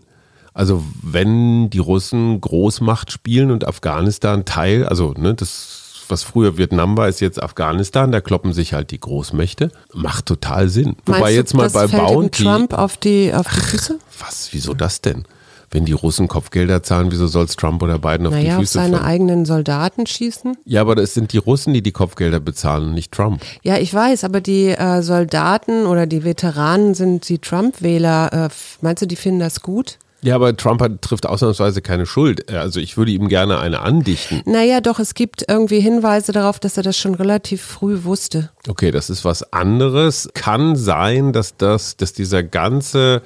Also 0.53 0.83
wenn 1.01 1.69
die 1.69 1.79
Russen 1.79 2.41
Großmacht 2.41 3.11
spielen 3.11 3.51
und 3.51 3.65
Afghanistan 3.65 4.43
Teil, 4.43 4.85
also 4.85 5.13
ne, 5.17 5.33
das 5.33 5.90
was 6.11 6.23
früher 6.23 6.57
Vietnam 6.57 6.97
war, 6.97 7.07
ist 7.07 7.21
jetzt 7.21 7.41
Afghanistan. 7.41 8.11
Da 8.11 8.21
kloppen 8.21 8.53
sich 8.53 8.73
halt 8.73 8.91
die 8.91 8.99
Großmächte. 8.99 9.71
Macht 9.93 10.27
total 10.27 10.69
Sinn. 10.69 10.95
Meinst 11.05 11.07
Wobei 11.07 11.33
jetzt 11.33 11.53
mal 11.53 11.69
bei 11.69 11.87
Bounty. 11.87 12.43
Trump 12.43 12.73
auf 12.73 12.97
die, 12.97 13.33
auf 13.33 13.47
die 13.47 13.61
Füße? 13.61 13.97
Ach, 13.99 14.27
was? 14.27 14.49
Wieso 14.51 14.73
das 14.73 15.01
denn? 15.01 15.25
Wenn 15.73 15.85
die 15.85 15.93
Russen 15.93 16.27
Kopfgelder 16.27 16.83
zahlen, 16.83 17.11
wieso 17.11 17.27
soll 17.27 17.45
es 17.45 17.55
Trump 17.55 17.81
oder 17.81 17.97
Biden 17.97 18.27
auf 18.27 18.33
naja, 18.33 18.55
die 18.57 18.61
Füße 18.61 18.77
auf 18.77 18.83
seine 18.83 18.97
fallen? 18.97 19.09
eigenen 19.09 19.45
Soldaten 19.45 20.05
schießen? 20.05 20.57
Ja, 20.65 20.81
aber 20.81 20.97
es 20.97 21.13
sind 21.13 21.31
die 21.31 21.37
Russen, 21.37 21.73
die 21.73 21.81
die 21.81 21.93
Kopfgelder 21.93 22.41
bezahlen, 22.41 22.93
nicht 22.93 23.13
Trump. 23.13 23.41
Ja, 23.63 23.77
ich 23.77 23.93
weiß, 23.93 24.25
aber 24.25 24.41
die 24.41 24.67
äh, 24.67 25.01
Soldaten 25.01 25.85
oder 25.85 26.07
die 26.07 26.25
Veteranen 26.25 26.93
sind 26.93 27.29
die 27.29 27.39
Trump-Wähler. 27.39 28.33
Äh, 28.33 28.49
meinst 28.81 29.01
du, 29.01 29.05
die 29.05 29.15
finden 29.15 29.39
das 29.39 29.61
gut? 29.61 29.97
Ja, 30.23 30.35
aber 30.35 30.55
Trump 30.55 30.81
hat, 30.81 31.01
trifft 31.01 31.25
ausnahmsweise 31.25 31.81
keine 31.81 32.05
Schuld. 32.05 32.51
Also 32.51 32.79
ich 32.79 32.97
würde 32.97 33.11
ihm 33.11 33.27
gerne 33.27 33.59
eine 33.59 33.79
andichten. 33.79 34.41
Naja, 34.45 34.79
doch, 34.81 34.99
es 34.99 35.15
gibt 35.15 35.45
irgendwie 35.47 35.79
Hinweise 35.79 36.31
darauf, 36.31 36.59
dass 36.59 36.77
er 36.77 36.83
das 36.83 36.97
schon 36.97 37.15
relativ 37.15 37.61
früh 37.61 38.03
wusste. 38.03 38.51
Okay, 38.67 38.91
das 38.91 39.09
ist 39.09 39.25
was 39.25 39.51
anderes. 39.51 40.29
Kann 40.33 40.75
sein, 40.75 41.33
dass 41.33 41.57
das, 41.57 41.97
dass 41.97 42.13
dieser 42.13 42.43
ganze 42.43 43.23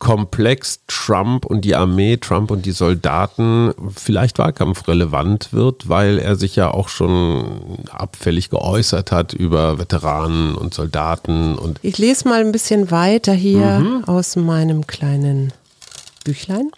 Komplex 0.00 0.80
Trump 0.86 1.46
und 1.46 1.64
die 1.64 1.76
Armee, 1.76 2.16
Trump 2.16 2.50
und 2.50 2.66
die 2.66 2.72
Soldaten 2.72 3.72
vielleicht 3.94 4.38
wahlkampfrelevant 4.38 5.52
wird, 5.52 5.88
weil 5.88 6.18
er 6.18 6.36
sich 6.36 6.56
ja 6.56 6.70
auch 6.70 6.88
schon 6.88 7.78
abfällig 7.90 8.50
geäußert 8.50 9.12
hat 9.12 9.32
über 9.32 9.78
Veteranen 9.78 10.56
und 10.56 10.74
Soldaten 10.74 11.56
und. 11.56 11.78
Ich 11.82 11.96
lese 11.96 12.28
mal 12.28 12.40
ein 12.40 12.52
bisschen 12.52 12.90
weiter 12.90 13.32
hier 13.32 13.78
mhm. 13.78 14.04
aus 14.04 14.36
meinem 14.36 14.86
kleinen 14.86 15.52
Büchlein. 16.26 16.70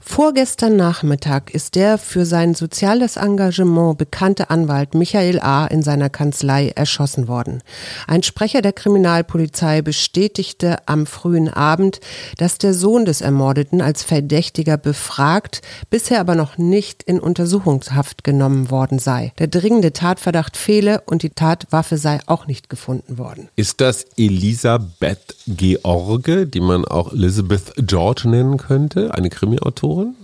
Vorgestern 0.00 0.76
Nachmittag 0.76 1.54
ist 1.54 1.74
der 1.74 1.98
für 1.98 2.24
sein 2.24 2.54
soziales 2.54 3.16
Engagement 3.16 3.98
bekannte 3.98 4.50
Anwalt 4.50 4.94
Michael 4.94 5.40
A. 5.40 5.66
in 5.66 5.82
seiner 5.82 6.10
Kanzlei 6.10 6.68
erschossen 6.68 7.28
worden. 7.28 7.62
Ein 8.06 8.22
Sprecher 8.22 8.62
der 8.62 8.72
Kriminalpolizei 8.72 9.82
bestätigte 9.82 10.78
am 10.86 11.06
frühen 11.06 11.48
Abend, 11.48 12.00
dass 12.38 12.58
der 12.58 12.74
Sohn 12.74 13.04
des 13.04 13.20
Ermordeten 13.20 13.80
als 13.80 14.02
Verdächtiger 14.02 14.76
befragt, 14.76 15.62
bisher 15.90 16.20
aber 16.20 16.34
noch 16.34 16.58
nicht 16.58 17.02
in 17.02 17.18
Untersuchungshaft 17.18 18.24
genommen 18.24 18.70
worden 18.70 18.98
sei. 18.98 19.32
Der 19.38 19.46
dringende 19.46 19.92
Tatverdacht 19.92 20.56
fehle 20.56 21.02
und 21.06 21.22
die 21.22 21.30
Tatwaffe 21.30 21.96
sei 21.98 22.18
auch 22.26 22.46
nicht 22.46 22.68
gefunden 22.68 23.18
worden. 23.18 23.48
Ist 23.56 23.80
das 23.80 24.04
Elisabeth 24.16 25.36
George, 25.46 26.46
die 26.46 26.60
man 26.60 26.84
auch 26.84 27.12
Elizabeth 27.12 27.72
George 27.76 28.28
nennen 28.28 28.56
könnte? 28.56 29.14
Eine 29.14 29.30
Krimi-Autorin? 29.32 30.14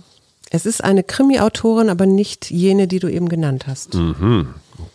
Es 0.49 0.65
ist 0.65 0.83
eine 0.83 1.03
Krimi-Autorin, 1.03 1.89
aber 1.89 2.05
nicht 2.05 2.49
jene, 2.49 2.87
die 2.87 2.99
du 2.99 3.07
eben 3.07 3.29
genannt 3.29 3.67
hast. 3.67 3.93
Mhm. 3.93 4.47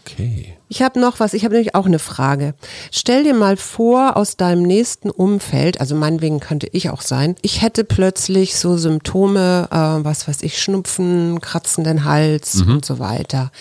Okay. 0.02 0.56
Ich 0.68 0.82
habe 0.82 0.98
noch 0.98 1.20
was, 1.20 1.34
ich 1.34 1.44
habe 1.44 1.54
nämlich 1.54 1.74
auch 1.74 1.86
eine 1.86 1.98
Frage. 1.98 2.54
Stell 2.90 3.24
dir 3.24 3.34
mal 3.34 3.56
vor, 3.56 4.16
aus 4.16 4.36
deinem 4.36 4.62
nächsten 4.62 5.10
Umfeld, 5.10 5.80
also 5.80 5.94
meinetwegen 5.94 6.40
könnte 6.40 6.68
ich 6.72 6.90
auch 6.90 7.02
sein, 7.02 7.36
ich 7.42 7.62
hätte 7.62 7.84
plötzlich 7.84 8.56
so 8.56 8.76
Symptome, 8.76 9.68
äh, 9.70 10.04
was 10.04 10.26
weiß 10.26 10.42
ich, 10.42 10.60
Schnupfen, 10.60 11.40
kratzenden 11.40 12.04
Hals 12.04 12.62
und 12.62 12.84
so 12.84 12.98
weiter. 12.98 13.52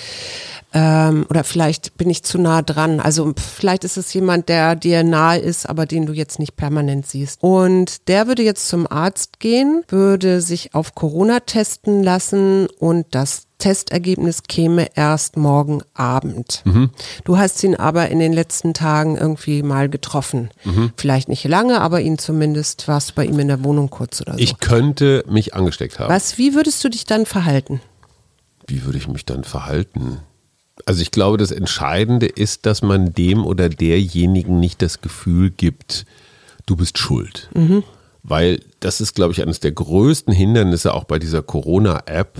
Ähm, 0.73 1.25
oder 1.29 1.43
vielleicht 1.43 1.97
bin 1.97 2.09
ich 2.09 2.23
zu 2.23 2.39
nah 2.39 2.61
dran. 2.61 2.99
Also 2.99 3.33
vielleicht 3.37 3.83
ist 3.83 3.97
es 3.97 4.13
jemand, 4.13 4.49
der 4.49 4.75
dir 4.75 5.03
nahe 5.03 5.37
ist, 5.37 5.69
aber 5.69 5.85
den 5.85 6.05
du 6.07 6.13
jetzt 6.13 6.39
nicht 6.39 6.55
permanent 6.55 7.05
siehst. 7.05 7.43
Und 7.43 8.07
der 8.07 8.27
würde 8.27 8.41
jetzt 8.41 8.67
zum 8.67 8.91
Arzt 8.91 9.39
gehen, 9.39 9.83
würde 9.87 10.41
sich 10.41 10.73
auf 10.73 10.95
Corona 10.95 11.41
testen 11.41 12.01
lassen 12.01 12.67
und 12.79 13.05
das 13.11 13.43
Testergebnis 13.63 14.43
käme 14.43 14.89
erst 14.95 15.37
morgen 15.37 15.83
Abend. 15.93 16.63
Du 17.23 17.37
hast 17.37 17.63
ihn 17.63 17.75
aber 17.75 18.09
in 18.09 18.19
den 18.19 18.33
letzten 18.33 18.73
Tagen 18.73 19.15
irgendwie 19.15 19.63
mal 19.63 19.87
getroffen. 19.87 20.49
Vielleicht 20.97 21.29
nicht 21.29 21.45
lange, 21.45 21.79
aber 21.79 22.01
ihn 22.01 22.17
zumindest 22.17 22.89
warst 22.89 23.11
du 23.11 23.13
bei 23.15 23.25
ihm 23.25 23.39
in 23.39 23.47
der 23.47 23.63
Wohnung 23.63 23.89
kurz 23.89 24.19
oder 24.19 24.33
so. 24.33 24.39
Ich 24.39 24.57
könnte 24.57 25.23
mich 25.29 25.53
angesteckt 25.53 25.97
haben. 25.97 26.13
Was, 26.13 26.37
wie 26.37 26.55
würdest 26.55 26.83
du 26.83 26.89
dich 26.89 27.05
dann 27.05 27.25
verhalten? 27.25 27.79
Wie 28.67 28.83
würde 28.83 28.97
ich 28.97 29.07
mich 29.07 29.25
dann 29.25 29.45
verhalten? 29.45 30.19
Also 30.85 31.01
ich 31.01 31.11
glaube, 31.11 31.37
das 31.37 31.51
Entscheidende 31.51 32.25
ist, 32.25 32.65
dass 32.65 32.81
man 32.81 33.13
dem 33.13 33.45
oder 33.45 33.69
derjenigen 33.69 34.59
nicht 34.59 34.81
das 34.81 34.99
Gefühl 34.99 35.51
gibt, 35.51 36.05
du 36.65 36.75
bist 36.75 36.97
schuld. 36.97 37.49
Weil 38.25 38.61
das 38.79 39.01
ist, 39.01 39.15
glaube 39.15 39.33
ich, 39.33 39.41
eines 39.41 39.59
der 39.59 39.73
größten 39.73 40.33
Hindernisse 40.33 40.93
auch 40.93 41.03
bei 41.03 41.19
dieser 41.19 41.43
Corona-App, 41.43 42.39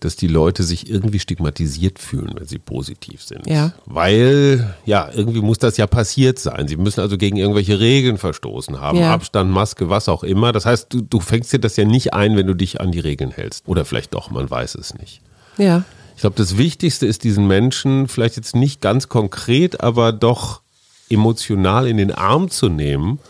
dass 0.00 0.16
die 0.16 0.26
Leute 0.26 0.64
sich 0.64 0.90
irgendwie 0.90 1.20
stigmatisiert 1.20 2.00
fühlen, 2.00 2.32
wenn 2.34 2.48
sie 2.48 2.58
positiv 2.58 3.22
sind. 3.22 3.46
Ja. 3.46 3.72
Weil, 3.86 4.74
ja, 4.84 5.08
irgendwie 5.14 5.40
muss 5.40 5.58
das 5.58 5.76
ja 5.76 5.86
passiert 5.86 6.40
sein. 6.40 6.66
Sie 6.66 6.76
müssen 6.76 7.00
also 7.00 7.16
gegen 7.18 7.36
irgendwelche 7.36 7.78
Regeln 7.78 8.18
verstoßen 8.18 8.80
haben. 8.80 8.98
Ja. 8.98 9.14
Abstand, 9.14 9.52
Maske, 9.52 9.88
was 9.88 10.08
auch 10.08 10.24
immer. 10.24 10.50
Das 10.50 10.66
heißt, 10.66 10.92
du, 10.92 11.02
du 11.02 11.20
fängst 11.20 11.52
dir 11.52 11.60
das 11.60 11.76
ja 11.76 11.84
nicht 11.84 12.14
ein, 12.14 12.36
wenn 12.36 12.48
du 12.48 12.54
dich 12.54 12.80
an 12.80 12.90
die 12.90 13.00
Regeln 13.00 13.30
hältst. 13.30 13.68
Oder 13.68 13.84
vielleicht 13.84 14.14
doch, 14.14 14.32
man 14.32 14.50
weiß 14.50 14.74
es 14.74 14.94
nicht. 14.94 15.20
Ja. 15.56 15.84
Ich 16.16 16.22
glaube, 16.22 16.36
das 16.36 16.58
Wichtigste 16.58 17.06
ist, 17.06 17.22
diesen 17.22 17.46
Menschen 17.46 18.08
vielleicht 18.08 18.36
jetzt 18.36 18.56
nicht 18.56 18.80
ganz 18.80 19.08
konkret, 19.08 19.80
aber 19.82 20.12
doch 20.12 20.62
emotional 21.08 21.86
in 21.86 21.96
den 21.96 22.10
Arm 22.10 22.50
zu 22.50 22.68
nehmen 22.68 23.20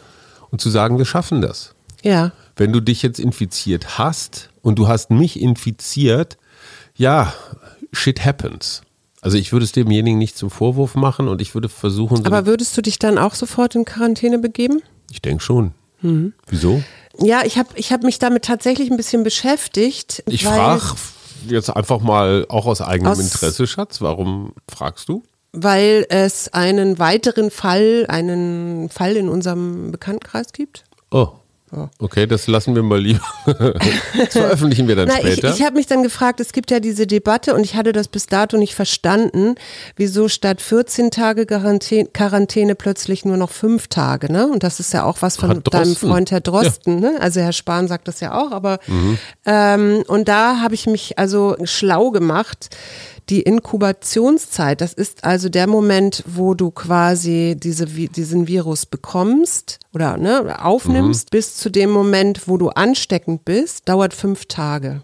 und 0.51 0.63
zu 0.63 0.71
sagen, 0.71 0.97
wir 0.97 1.05
schaffen 1.05 1.43
das. 1.43 1.75
Ja. 2.03 2.33
Wenn 2.57 2.73
du 2.73 2.81
dich 2.81 3.03
jetzt 3.03 3.19
infiziert 3.19 3.99
hast 3.99 4.51
und 4.61 4.79
du 4.79 4.89
hast 4.89 5.11
mich 5.11 5.41
infiziert, 5.41 6.37
ja, 6.95 7.33
shit 7.93 8.25
happens. 8.25 8.83
Also 9.21 9.39
ich 9.39 9.53
würde 9.53 9.65
es 9.65 9.73
demjenigen 9.73 10.19
nicht 10.19 10.37
zum 10.37 10.51
Vorwurf 10.51 10.95
machen 10.97 11.29
und 11.29 11.41
ich 11.41 11.55
würde 11.55 11.69
versuchen, 11.69 12.17
so 12.19 12.25
Aber 12.25 12.45
würdest 12.47 12.77
du 12.77 12.83
dich 12.83 12.99
dann 12.99 13.19
auch 13.19 13.35
sofort 13.35 13.75
in 13.75 13.85
Quarantäne 13.85 14.39
begeben? 14.39 14.83
ich 15.11 15.23
denke 15.23 15.43
schon. 15.43 15.73
Mhm. 16.01 16.33
Wieso? 16.49 16.83
Ja, 17.19 17.43
ich 17.45 17.59
habe 17.59 17.69
ich 17.77 17.93
hab 17.93 18.03
mich 18.03 18.19
damit 18.19 18.45
tatsächlich 18.45 18.91
ein 18.91 18.97
bisschen 18.97 19.23
beschäftigt. 19.23 20.23
Ich 20.27 20.45
frage 20.45 20.83
jetzt 21.47 21.69
einfach 21.71 22.01
mal 22.01 22.47
auch 22.49 22.67
aus 22.67 22.81
eigenem 22.81 23.13
Aus- 23.13 23.19
Interesse, 23.21 23.67
Schatz, 23.67 24.01
warum 24.01 24.55
fragst 24.69 25.09
du? 25.09 25.23
Weil 25.53 26.07
es 26.09 26.53
einen 26.55 26.99
weiteren 26.99 27.51
Fall, 27.51 28.07
einen 28.09 28.89
Fall 28.89 29.17
in 29.17 29.29
unserem 29.29 29.93
Bekanntenkreis 29.93 30.53
gibt. 30.53 30.85
Oh. 31.11 31.29
Okay, 31.99 32.27
das 32.27 32.47
lassen 32.49 32.75
wir 32.75 32.83
mal 32.83 33.01
lieber. 33.01 33.21
Das 34.15 34.33
veröffentlichen 34.33 34.89
wir 34.89 34.97
dann 34.97 35.09
Na, 35.09 35.19
ich, 35.19 35.33
später. 35.33 35.55
ich 35.55 35.63
habe 35.63 35.77
mich 35.77 35.87
dann 35.87 36.03
gefragt, 36.03 36.41
es 36.41 36.53
gibt 36.53 36.71
ja 36.71 36.81
diese 36.81 37.07
Debatte 37.07 37.55
und 37.55 37.65
ich 37.65 37.75
hatte 37.75 37.93
das 37.93 38.09
bis 38.09 38.27
dato 38.27 38.57
nicht 38.57 38.75
verstanden, 38.75 39.55
wieso 39.97 40.29
statt 40.29 40.61
14 40.61 41.11
Tage 41.11 41.47
Quarantäne, 41.47 42.09
Quarantäne 42.13 42.75
plötzlich 42.75 43.25
nur 43.25 43.37
noch 43.37 43.51
fünf 43.51 43.89
Tage, 43.89 44.31
ne? 44.31 44.47
Und 44.47 44.63
das 44.63 44.81
ist 44.81 44.93
ja 44.93 45.05
auch 45.05 45.19
was 45.21 45.37
von 45.37 45.63
deinem. 45.63 45.97
Freund 45.97 46.31
Herr 46.31 46.41
Drosten, 46.41 47.01
ne? 47.01 47.17
Also 47.21 47.41
Herr 47.41 47.53
Spahn 47.53 47.89
sagt 47.89 48.09
das 48.09 48.21
ja 48.21 48.35
auch, 48.35 48.53
aber 48.53 48.79
ähm, 49.47 50.05
und 50.07 50.29
da 50.29 50.61
habe 50.61 50.75
ich 50.75 50.87
mich 50.87 51.19
also 51.19 51.57
schlau 51.65 52.11
gemacht. 52.11 52.69
Die 53.29 53.43
Inkubationszeit, 53.43 54.81
das 54.81 54.93
ist 54.93 55.25
also 55.25 55.49
der 55.49 55.67
Moment, 55.67 56.25
wo 56.27 56.55
du 56.55 56.71
quasi 56.71 57.57
diese, 57.57 57.87
diesen 57.87 58.49
Virus 58.49 58.87
bekommst 58.87 59.79
oder 59.95 60.17
ne, 60.17 60.63
aufnimmst, 60.65 61.31
bis 61.31 61.57
zu 61.57 61.71
dem 61.71 61.91
Moment, 61.91 62.49
wo 62.49 62.57
du 62.57 62.71
ansteckend 62.71 63.45
bist, 63.45 63.89
dauert 63.89 64.13
fünf 64.13 64.47
Tage. 64.47 65.03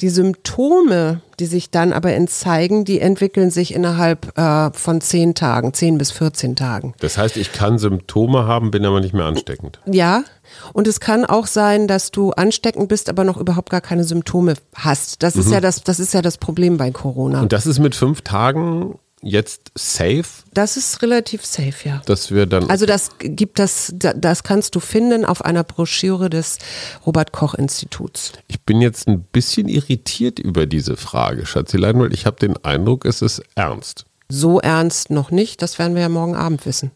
Die 0.00 0.08
Symptome, 0.08 1.20
die 1.38 1.46
sich 1.46 1.70
dann 1.70 1.92
aber 1.92 2.12
entzeigen, 2.12 2.84
die 2.84 3.00
entwickeln 3.00 3.50
sich 3.50 3.74
innerhalb 3.74 4.36
äh, 4.38 4.70
von 4.72 5.00
zehn 5.00 5.34
Tagen, 5.34 5.74
zehn 5.74 5.98
bis 5.98 6.10
14 6.10 6.56
Tagen. 6.56 6.94
Das 7.00 7.18
heißt, 7.18 7.36
ich 7.36 7.52
kann 7.52 7.78
Symptome 7.78 8.46
haben, 8.46 8.70
bin 8.70 8.84
aber 8.84 9.00
nicht 9.00 9.14
mehr 9.14 9.24
ansteckend. 9.26 9.80
Ja, 9.86 10.24
und 10.72 10.88
es 10.88 11.00
kann 11.00 11.24
auch 11.24 11.46
sein, 11.46 11.88
dass 11.88 12.10
du 12.10 12.32
ansteckend 12.32 12.88
bist, 12.88 13.08
aber 13.08 13.24
noch 13.24 13.36
überhaupt 13.36 13.70
gar 13.70 13.80
keine 13.80 14.04
Symptome 14.04 14.54
hast. 14.74 15.22
Das 15.22 15.36
ist 15.36 15.50
ja 15.50 15.60
das, 15.60 15.82
das 15.82 16.00
ist 16.00 16.14
ja 16.14 16.22
das 16.22 16.38
Problem 16.38 16.76
bei 16.76 16.90
Corona. 16.90 17.42
Und 17.42 17.52
das 17.52 17.66
ist 17.66 17.78
mit 17.78 17.94
fünf 17.94 18.22
Tagen 18.22 18.98
jetzt 19.22 19.72
safe, 19.74 20.24
das 20.54 20.76
ist 20.76 21.02
relativ 21.02 21.44
safe, 21.44 21.88
ja. 21.88 22.02
dass 22.06 22.30
wir 22.30 22.46
dann. 22.46 22.68
Also 22.70 22.86
das 22.86 23.10
gibt 23.18 23.58
das, 23.58 23.92
da- 23.94 24.12
das 24.14 24.42
kannst 24.42 24.74
du 24.74 24.80
finden 24.80 25.24
auf 25.24 25.44
einer 25.44 25.64
Broschüre 25.64 26.30
des 26.30 26.58
Robert 27.06 27.32
Koch 27.32 27.54
Instituts. 27.54 28.32
ich 28.48 28.60
bin 28.62 28.80
jetzt 28.80 29.08
ein 29.08 29.22
bisschen 29.22 29.68
irritiert 29.68 30.38
über 30.38 30.66
diese 30.66 30.96
Frage, 30.96 31.46
Schatzilein, 31.46 31.98
weil 31.98 32.12
ich 32.12 32.26
habe 32.26 32.36
den 32.38 32.56
Eindruck, 32.64 33.04
es 33.04 33.22
ist 33.22 33.42
ernst. 33.54 34.04
So 34.28 34.60
ernst 34.60 35.10
noch 35.10 35.30
nicht, 35.30 35.62
das 35.62 35.78
werden 35.78 35.94
wir 35.94 36.02
ja 36.02 36.08
morgen 36.08 36.36
Abend 36.36 36.64
wissen. 36.66 36.90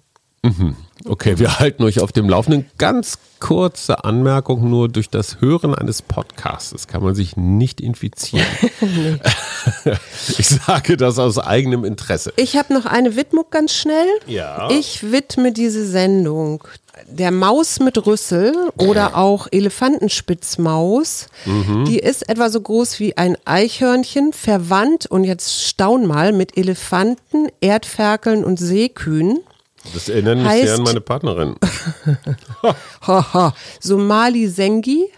Okay, 1.04 1.38
wir 1.38 1.60
halten 1.60 1.84
euch 1.84 2.00
auf 2.00 2.10
dem 2.10 2.28
Laufenden. 2.28 2.66
Ganz 2.76 3.18
kurze 3.38 4.04
Anmerkung, 4.04 4.68
nur 4.68 4.88
durch 4.88 5.08
das 5.08 5.40
Hören 5.40 5.72
eines 5.72 6.02
Podcasts 6.02 6.88
kann 6.88 7.02
man 7.02 7.14
sich 7.14 7.36
nicht 7.36 7.80
infizieren. 7.80 8.46
ich 10.38 10.48
sage 10.48 10.96
das 10.96 11.20
aus 11.20 11.38
eigenem 11.38 11.84
Interesse. 11.84 12.32
Ich 12.36 12.56
habe 12.56 12.74
noch 12.74 12.86
eine 12.86 13.14
Widmung 13.14 13.44
ganz 13.50 13.72
schnell. 13.72 14.06
Ja. 14.26 14.68
Ich 14.70 15.12
widme 15.12 15.52
diese 15.52 15.86
Sendung 15.86 16.64
der 17.06 17.30
Maus 17.30 17.80
mit 17.80 18.04
Rüssel 18.06 18.52
oder 18.76 19.16
auch 19.16 19.48
Elefantenspitzmaus. 19.50 21.28
Die 21.86 21.98
ist 21.98 22.28
etwa 22.28 22.50
so 22.50 22.60
groß 22.60 23.00
wie 23.00 23.16
ein 23.16 23.36
Eichhörnchen, 23.44 24.32
verwandt 24.32 25.06
und 25.06 25.24
jetzt 25.24 25.62
staun 25.62 26.06
mal 26.06 26.32
mit 26.32 26.56
Elefanten, 26.56 27.48
Erdferkeln 27.60 28.44
und 28.44 28.58
Seekühen. 28.58 29.40
Das 29.94 30.08
erinnert 30.08 30.38
mich 30.38 30.46
Heißt- 30.46 30.64
sehr 30.64 30.74
an 30.76 30.82
meine 30.82 31.00
Partnerin. 31.00 31.56
Haha, 33.06 33.54
Somali 33.80 34.48
Sengi. 34.48 35.08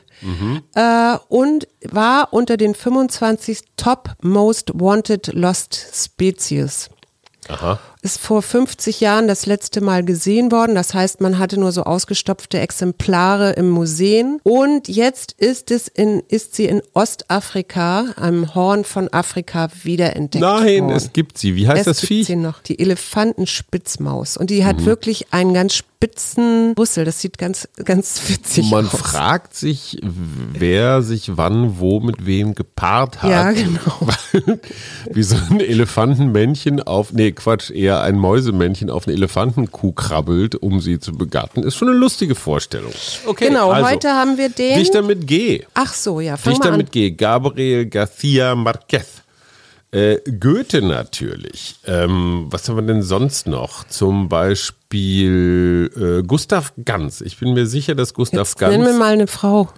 Äh, 0.75 1.17
und 1.29 1.69
war 1.91 2.33
unter 2.33 2.57
den 2.57 2.75
25 2.75 3.61
Top 3.77 4.11
Most 4.23 4.71
Wanted 4.75 5.33
Lost 5.35 5.75
Species. 5.93 6.89
Aha. 7.49 7.79
Ist 8.05 8.21
vor 8.21 8.43
50 8.43 9.01
Jahren 9.01 9.29
das 9.29 9.47
letzte 9.47 9.81
Mal 9.81 10.05
gesehen 10.05 10.53
worden. 10.53 10.75
Das 10.75 10.93
heißt, 10.93 11.23
man 11.23 11.39
hatte 11.39 11.59
nur 11.59 11.73
so 11.73 11.85
ausgestopfte 11.85 12.59
Exemplare 12.61 13.53
im 13.53 13.71
Museen. 13.71 14.41
Und 14.43 14.89
jetzt 14.89 15.33
ist 15.33 15.71
es 15.71 15.89
in, 15.89 16.23
ist 16.29 16.55
sie 16.55 16.67
in 16.67 16.83
Ostafrika, 16.93 18.13
einem 18.17 18.55
Horn 18.55 18.85
von 18.85 19.11
Afrika, 19.11 19.69
wiederentdeckt 19.85 20.43
Nein, 20.43 20.85
worden. 20.85 20.97
es 20.97 21.15
gibt 21.15 21.39
sie. 21.39 21.57
Wie 21.57 21.67
heißt 21.67 21.81
Es 21.81 21.85
das 21.87 22.01
gibt 22.01 22.09
Viech? 22.09 22.27
sie 22.27 22.37
noch, 22.37 22.61
die 22.63 22.79
Elefantenspitzmaus. 22.79 24.37
Und 24.37 24.51
die 24.51 24.65
hat 24.67 24.81
Mhm. 24.81 24.85
wirklich 24.87 25.33
einen 25.33 25.55
ganz 25.55 25.75
spitzen 25.75 26.75
Rüssel. 26.79 27.05
Das 27.07 27.21
sieht 27.23 27.39
ganz, 27.39 27.67
ganz 27.83 28.21
witzig 28.29 28.71
Man 28.71 28.85
aus. 28.87 28.93
fragt 29.01 29.55
sich, 29.55 29.99
wer 30.03 31.01
sich 31.03 31.37
wann 31.39 31.79
wo 31.79 32.01
mit 32.01 32.27
wem 32.27 32.55
gepaart 32.55 33.23
hat. 33.23 33.31
Ja, 33.31 33.51
genau. 33.53 34.09
Wie 35.11 35.23
so 35.23 35.37
ein 35.51 35.61
Elefantenmännchen 35.61 36.83
auf, 36.83 37.13
nee, 37.13 37.33
Quatsch, 37.33 37.71
eher 37.71 37.94
ein 38.03 38.19
Mäusemännchen 38.19 38.91
auf 38.91 39.07
eine 39.07 39.17
Elefantenkuh 39.17 39.93
krabbelt, 39.93 40.55
um 40.57 40.81
sie 40.81 40.99
zu 40.99 41.13
begatten. 41.13 41.63
Ist 41.63 41.77
schon 41.77 41.89
eine 41.89 41.97
lustige 41.97 42.35
Vorstellung. 42.35 42.93
Okay, 43.27 43.49
Genau, 43.49 43.71
also, 43.71 43.91
heute 43.91 44.09
haben 44.13 44.37
wir 44.39 44.49
den. 44.49 44.79
Dichter 44.79 45.03
mit 45.03 45.27
G. 45.27 45.65
Ach 45.75 45.93
so, 45.95 46.21
ja, 46.21 46.37
fang 46.37 46.53
Dichter 46.53 46.69
mal 46.69 46.73
an. 46.75 46.79
mit 46.79 46.93
G. 46.93 47.11
Gabriel 47.11 47.85
García 47.85 48.55
Márquez. 48.55 49.07
Äh, 49.93 50.19
Goethe 50.41 50.83
natürlich. 50.83 51.77
Ähm, 51.87 52.47
was 52.51 52.69
haben 52.69 52.77
wir 52.77 52.83
denn 52.83 53.03
sonst 53.03 53.47
noch? 53.47 53.85
Zum 53.87 54.29
Beispiel 54.29 55.91
äh, 55.97 56.27
Gustav 56.27 56.73
Ganz. 56.85 57.21
Ich 57.21 57.39
bin 57.39 57.55
mir 57.55 57.67
sicher, 57.67 57.95
dass 57.95 58.13
Gustav 58.13 58.49
Jetzt 58.49 58.61
nenn 58.61 58.81
mir 58.81 58.87
Ganz. 58.87 58.99
mal 58.99 59.13
eine 59.13 59.27
Frau. 59.29 59.69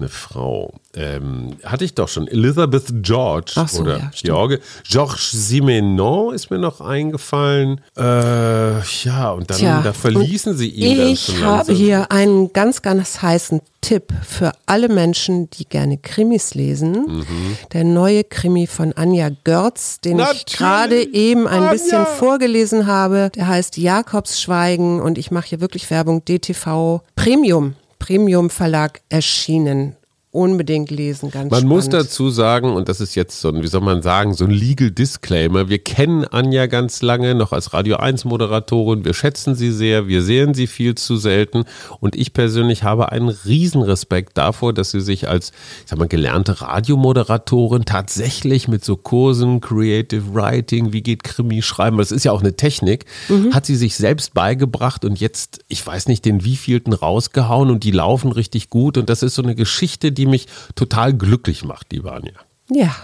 Eine 0.00 0.08
Frau. 0.08 0.74
Ähm, 0.94 1.56
hatte 1.62 1.84
ich 1.84 1.94
doch 1.94 2.08
schon. 2.08 2.26
Elizabeth 2.26 2.86
George 3.02 3.52
so, 3.68 3.82
oder 3.82 3.98
ja. 3.98 4.10
George. 4.22 4.60
Georges 4.88 5.30
Simenon 5.30 6.34
ist 6.34 6.50
mir 6.50 6.58
noch 6.58 6.80
eingefallen. 6.80 7.80
Äh, 7.96 8.80
ja, 9.04 9.30
und 9.30 9.50
dann 9.50 9.58
Tja, 9.58 9.82
da 9.82 9.92
verließen 9.92 10.56
sie 10.56 10.68
ihn 10.68 10.98
dann 10.98 11.06
Ich 11.08 11.42
habe 11.42 11.72
hier 11.72 12.10
einen 12.10 12.52
ganz, 12.52 12.82
ganz 12.82 13.22
heißen 13.22 13.60
Tipp 13.80 14.12
für 14.26 14.52
alle 14.66 14.88
Menschen, 14.88 15.48
die 15.50 15.64
gerne 15.64 15.96
Krimis 15.96 16.54
lesen. 16.54 16.92
Mhm. 17.18 17.56
Der 17.72 17.84
neue 17.84 18.24
Krimi 18.24 18.66
von 18.66 18.92
Anja 18.92 19.30
Görz, 19.44 20.00
den 20.00 20.18
Natürlich. 20.18 20.44
ich 20.48 20.56
gerade 20.56 21.02
eben 21.14 21.46
ein 21.46 21.62
Anja. 21.62 21.72
bisschen 21.72 22.06
vorgelesen 22.06 22.86
habe. 22.86 23.30
Der 23.34 23.48
heißt 23.48 23.78
Jakobsschweigen 23.78 25.00
und 25.00 25.18
ich 25.18 25.30
mache 25.30 25.48
hier 25.48 25.60
wirklich 25.60 25.88
Werbung. 25.90 26.24
DTV 26.24 27.00
Premium, 27.16 27.74
Premium 28.00 28.50
Verlag 28.50 29.02
erschienen. 29.10 29.94
Unbedingt 30.32 30.92
lesen, 30.92 31.32
ganz 31.32 31.50
Man 31.50 31.62
spannend. 31.62 31.68
muss 31.68 31.88
dazu 31.88 32.30
sagen, 32.30 32.72
und 32.72 32.88
das 32.88 33.00
ist 33.00 33.16
jetzt 33.16 33.40
so 33.40 33.48
ein, 33.48 33.64
wie 33.64 33.66
soll 33.66 33.80
man 33.80 34.00
sagen, 34.00 34.32
so 34.32 34.44
ein 34.44 34.52
Legal 34.52 34.92
Disclaimer. 34.92 35.68
Wir 35.68 35.80
kennen 35.80 36.24
Anja 36.24 36.66
ganz 36.66 37.02
lange, 37.02 37.34
noch 37.34 37.50
als 37.50 37.72
Radio 37.72 37.96
1 37.96 38.24
Moderatorin. 38.26 39.04
Wir 39.04 39.12
schätzen 39.12 39.56
sie 39.56 39.72
sehr. 39.72 40.06
Wir 40.06 40.22
sehen 40.22 40.54
sie 40.54 40.68
viel 40.68 40.94
zu 40.94 41.16
selten. 41.16 41.64
Und 41.98 42.14
ich 42.14 42.32
persönlich 42.32 42.84
habe 42.84 43.10
einen 43.10 43.28
Riesenrespekt 43.28 44.38
davor, 44.38 44.72
dass 44.72 44.92
sie 44.92 45.00
sich 45.00 45.28
als, 45.28 45.50
ich 45.82 45.90
sag 45.90 45.98
mal, 45.98 46.06
gelernte 46.06 46.60
Radiomoderatorin 46.60 47.84
tatsächlich 47.84 48.68
mit 48.68 48.84
so 48.84 48.96
Kursen, 48.96 49.60
Creative 49.60 50.32
Writing, 50.32 50.92
wie 50.92 51.02
geht 51.02 51.24
Krimi 51.24 51.60
schreiben, 51.60 51.98
das 51.98 52.12
ist 52.12 52.22
ja 52.22 52.30
auch 52.30 52.40
eine 52.40 52.54
Technik, 52.54 53.04
hat 53.52 53.66
sie 53.66 53.74
sich 53.74 53.96
selbst 53.96 54.32
beigebracht 54.32 55.04
und 55.04 55.18
jetzt, 55.18 55.64
ich 55.66 55.84
weiß 55.84 56.06
nicht, 56.06 56.24
den 56.24 56.44
wievielten 56.44 56.92
rausgehauen 56.92 57.68
und 57.68 57.82
die 57.82 57.90
laufen 57.90 58.30
richtig 58.30 58.70
gut. 58.70 58.96
Und 58.96 59.10
das 59.10 59.24
ist 59.24 59.34
so 59.34 59.42
eine 59.42 59.56
Geschichte, 59.56 60.12
die 60.12 60.19
mich 60.26 60.46
total 60.74 61.14
glücklich 61.14 61.64
macht, 61.64 61.92
lieber 61.92 62.12
Anja. 62.12 62.32
Ja, 62.70 62.94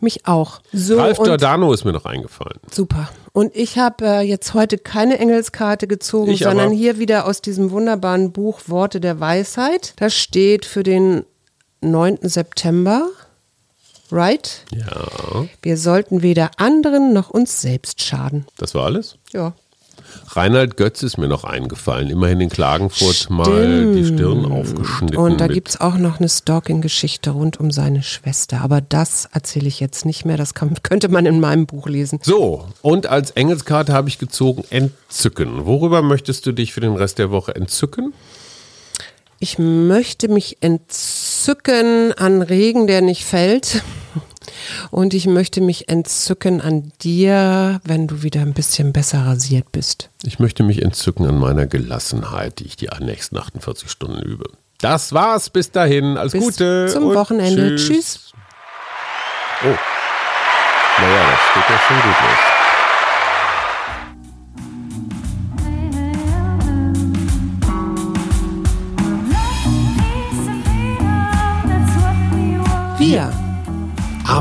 mich 0.00 0.26
auch. 0.26 0.60
So 0.72 0.96
Ralf 0.98 1.18
Giordano 1.18 1.72
ist 1.72 1.84
mir 1.84 1.92
noch 1.92 2.04
eingefallen. 2.04 2.58
Super. 2.70 3.08
Und 3.32 3.56
ich 3.56 3.78
habe 3.78 4.04
äh, 4.06 4.20
jetzt 4.20 4.54
heute 4.54 4.78
keine 4.78 5.18
Engelskarte 5.18 5.86
gezogen, 5.86 6.32
Ich 6.32 6.40
sondern 6.40 6.66
aber. 6.68 6.74
hier 6.76 6.98
wieder 6.98 7.26
aus 7.26 7.40
diesem 7.40 7.70
wunderbaren 7.70 8.32
Buch 8.32 8.60
Worte 8.66 9.00
der 9.00 9.18
Weisheit. 9.20 9.94
Das 9.96 10.14
steht 10.14 10.64
für 10.66 10.82
den 10.82 11.24
9. 11.80 12.18
September. 12.22 13.08
Right? 14.10 14.66
Ja, 14.70 15.46
Wir 15.62 15.78
sollten 15.78 16.20
weder 16.22 16.50
anderen 16.58 17.14
noch 17.14 17.30
uns 17.30 17.62
selbst 17.62 18.02
schaden. 18.02 18.44
das 18.58 18.74
war 18.74 18.84
alles. 18.84 19.16
Ja. 19.32 19.54
Reinhard 20.28 20.76
Götz 20.76 21.02
ist 21.02 21.18
mir 21.18 21.28
noch 21.28 21.44
eingefallen. 21.44 22.08
Immerhin 22.10 22.40
in 22.40 22.48
Klagenfurt 22.48 23.28
mal 23.30 23.92
die 23.94 24.04
Stirn 24.06 24.44
aufgeschnitten. 24.50 25.16
Und 25.16 25.40
da 25.40 25.44
mit- 25.46 25.54
gibt's 25.54 25.80
auch 25.80 25.96
noch 25.96 26.18
eine 26.18 26.28
Stalking-Geschichte 26.28 27.30
rund 27.30 27.60
um 27.60 27.70
seine 27.70 28.02
Schwester. 28.02 28.60
Aber 28.62 28.80
das 28.80 29.28
erzähle 29.32 29.68
ich 29.68 29.80
jetzt 29.80 30.04
nicht 30.06 30.24
mehr. 30.24 30.36
Das 30.36 30.54
kann, 30.54 30.74
könnte 30.82 31.08
man 31.08 31.26
in 31.26 31.40
meinem 31.40 31.66
Buch 31.66 31.86
lesen. 31.88 32.18
So, 32.22 32.66
und 32.82 33.06
als 33.06 33.32
Engelskarte 33.32 33.92
habe 33.92 34.08
ich 34.08 34.18
gezogen 34.18 34.64
Entzücken. 34.70 35.66
Worüber 35.66 36.02
möchtest 36.02 36.46
du 36.46 36.52
dich 36.52 36.72
für 36.72 36.80
den 36.80 36.94
Rest 36.96 37.18
der 37.18 37.30
Woche 37.30 37.54
entzücken? 37.54 38.14
Ich 39.38 39.58
möchte 39.58 40.28
mich 40.28 40.58
entzücken 40.60 42.12
an 42.12 42.42
Regen, 42.42 42.86
der 42.86 43.00
nicht 43.02 43.24
fällt. 43.24 43.82
Und 44.90 45.14
ich 45.14 45.26
möchte 45.26 45.60
mich 45.60 45.88
entzücken 45.88 46.60
an 46.60 46.92
dir, 47.02 47.80
wenn 47.84 48.06
du 48.06 48.22
wieder 48.22 48.40
ein 48.40 48.54
bisschen 48.54 48.92
besser 48.92 49.24
rasiert 49.26 49.72
bist. 49.72 50.10
Ich 50.24 50.38
möchte 50.38 50.62
mich 50.62 50.82
entzücken 50.82 51.26
an 51.26 51.38
meiner 51.38 51.66
Gelassenheit, 51.66 52.58
die 52.60 52.64
ich 52.64 52.76
die 52.76 52.88
nächsten 53.00 53.36
48 53.36 53.90
Stunden 53.90 54.22
übe. 54.22 54.44
Das 54.78 55.12
war's. 55.12 55.48
Bis 55.50 55.70
dahin. 55.70 56.16
Alles 56.16 56.32
Bis 56.32 56.44
Gute. 56.44 56.88
zum 56.92 57.14
Wochenende. 57.14 57.76
Tschüss. 57.76 57.86
Tschüss. 57.86 58.32
Oh. 59.64 59.78
Naja, 61.00 61.30
das 61.30 61.54
geht 61.54 61.70
ja 61.70 61.80
schon 61.86 61.96
gut 61.96 62.04
los. 62.04 62.51